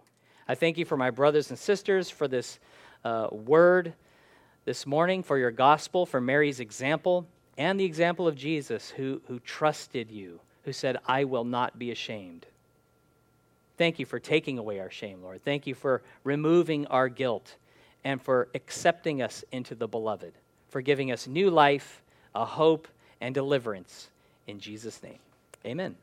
I 0.46 0.54
thank 0.54 0.76
you 0.76 0.84
for 0.84 0.98
my 0.98 1.10
brothers 1.10 1.48
and 1.48 1.58
sisters 1.58 2.10
for 2.10 2.28
this 2.28 2.58
uh, 3.02 3.28
word 3.32 3.94
this 4.68 4.86
morning, 4.86 5.22
for 5.22 5.38
your 5.38 5.50
gospel, 5.50 6.04
for 6.04 6.20
Mary's 6.20 6.60
example, 6.60 7.26
and 7.56 7.80
the 7.80 7.86
example 7.86 8.28
of 8.28 8.36
Jesus 8.36 8.90
who, 8.90 9.22
who 9.26 9.38
trusted 9.38 10.10
you, 10.10 10.40
who 10.64 10.74
said, 10.74 10.98
I 11.06 11.24
will 11.24 11.46
not 11.46 11.78
be 11.78 11.90
ashamed. 11.90 12.44
Thank 13.78 13.98
you 13.98 14.04
for 14.04 14.20
taking 14.20 14.58
away 14.58 14.78
our 14.78 14.90
shame, 14.90 15.22
Lord. 15.22 15.42
Thank 15.42 15.66
you 15.66 15.74
for 15.74 16.02
removing 16.22 16.86
our 16.88 17.08
guilt 17.08 17.56
and 18.04 18.20
for 18.20 18.48
accepting 18.54 19.22
us 19.22 19.42
into 19.52 19.74
the 19.74 19.88
beloved, 19.88 20.34
for 20.68 20.82
giving 20.82 21.12
us 21.12 21.26
new 21.26 21.48
life, 21.48 22.02
a 22.34 22.44
hope, 22.44 22.88
and 23.22 23.34
deliverance. 23.34 24.10
In 24.46 24.60
Jesus' 24.60 25.02
name, 25.02 25.20
amen. 25.64 25.96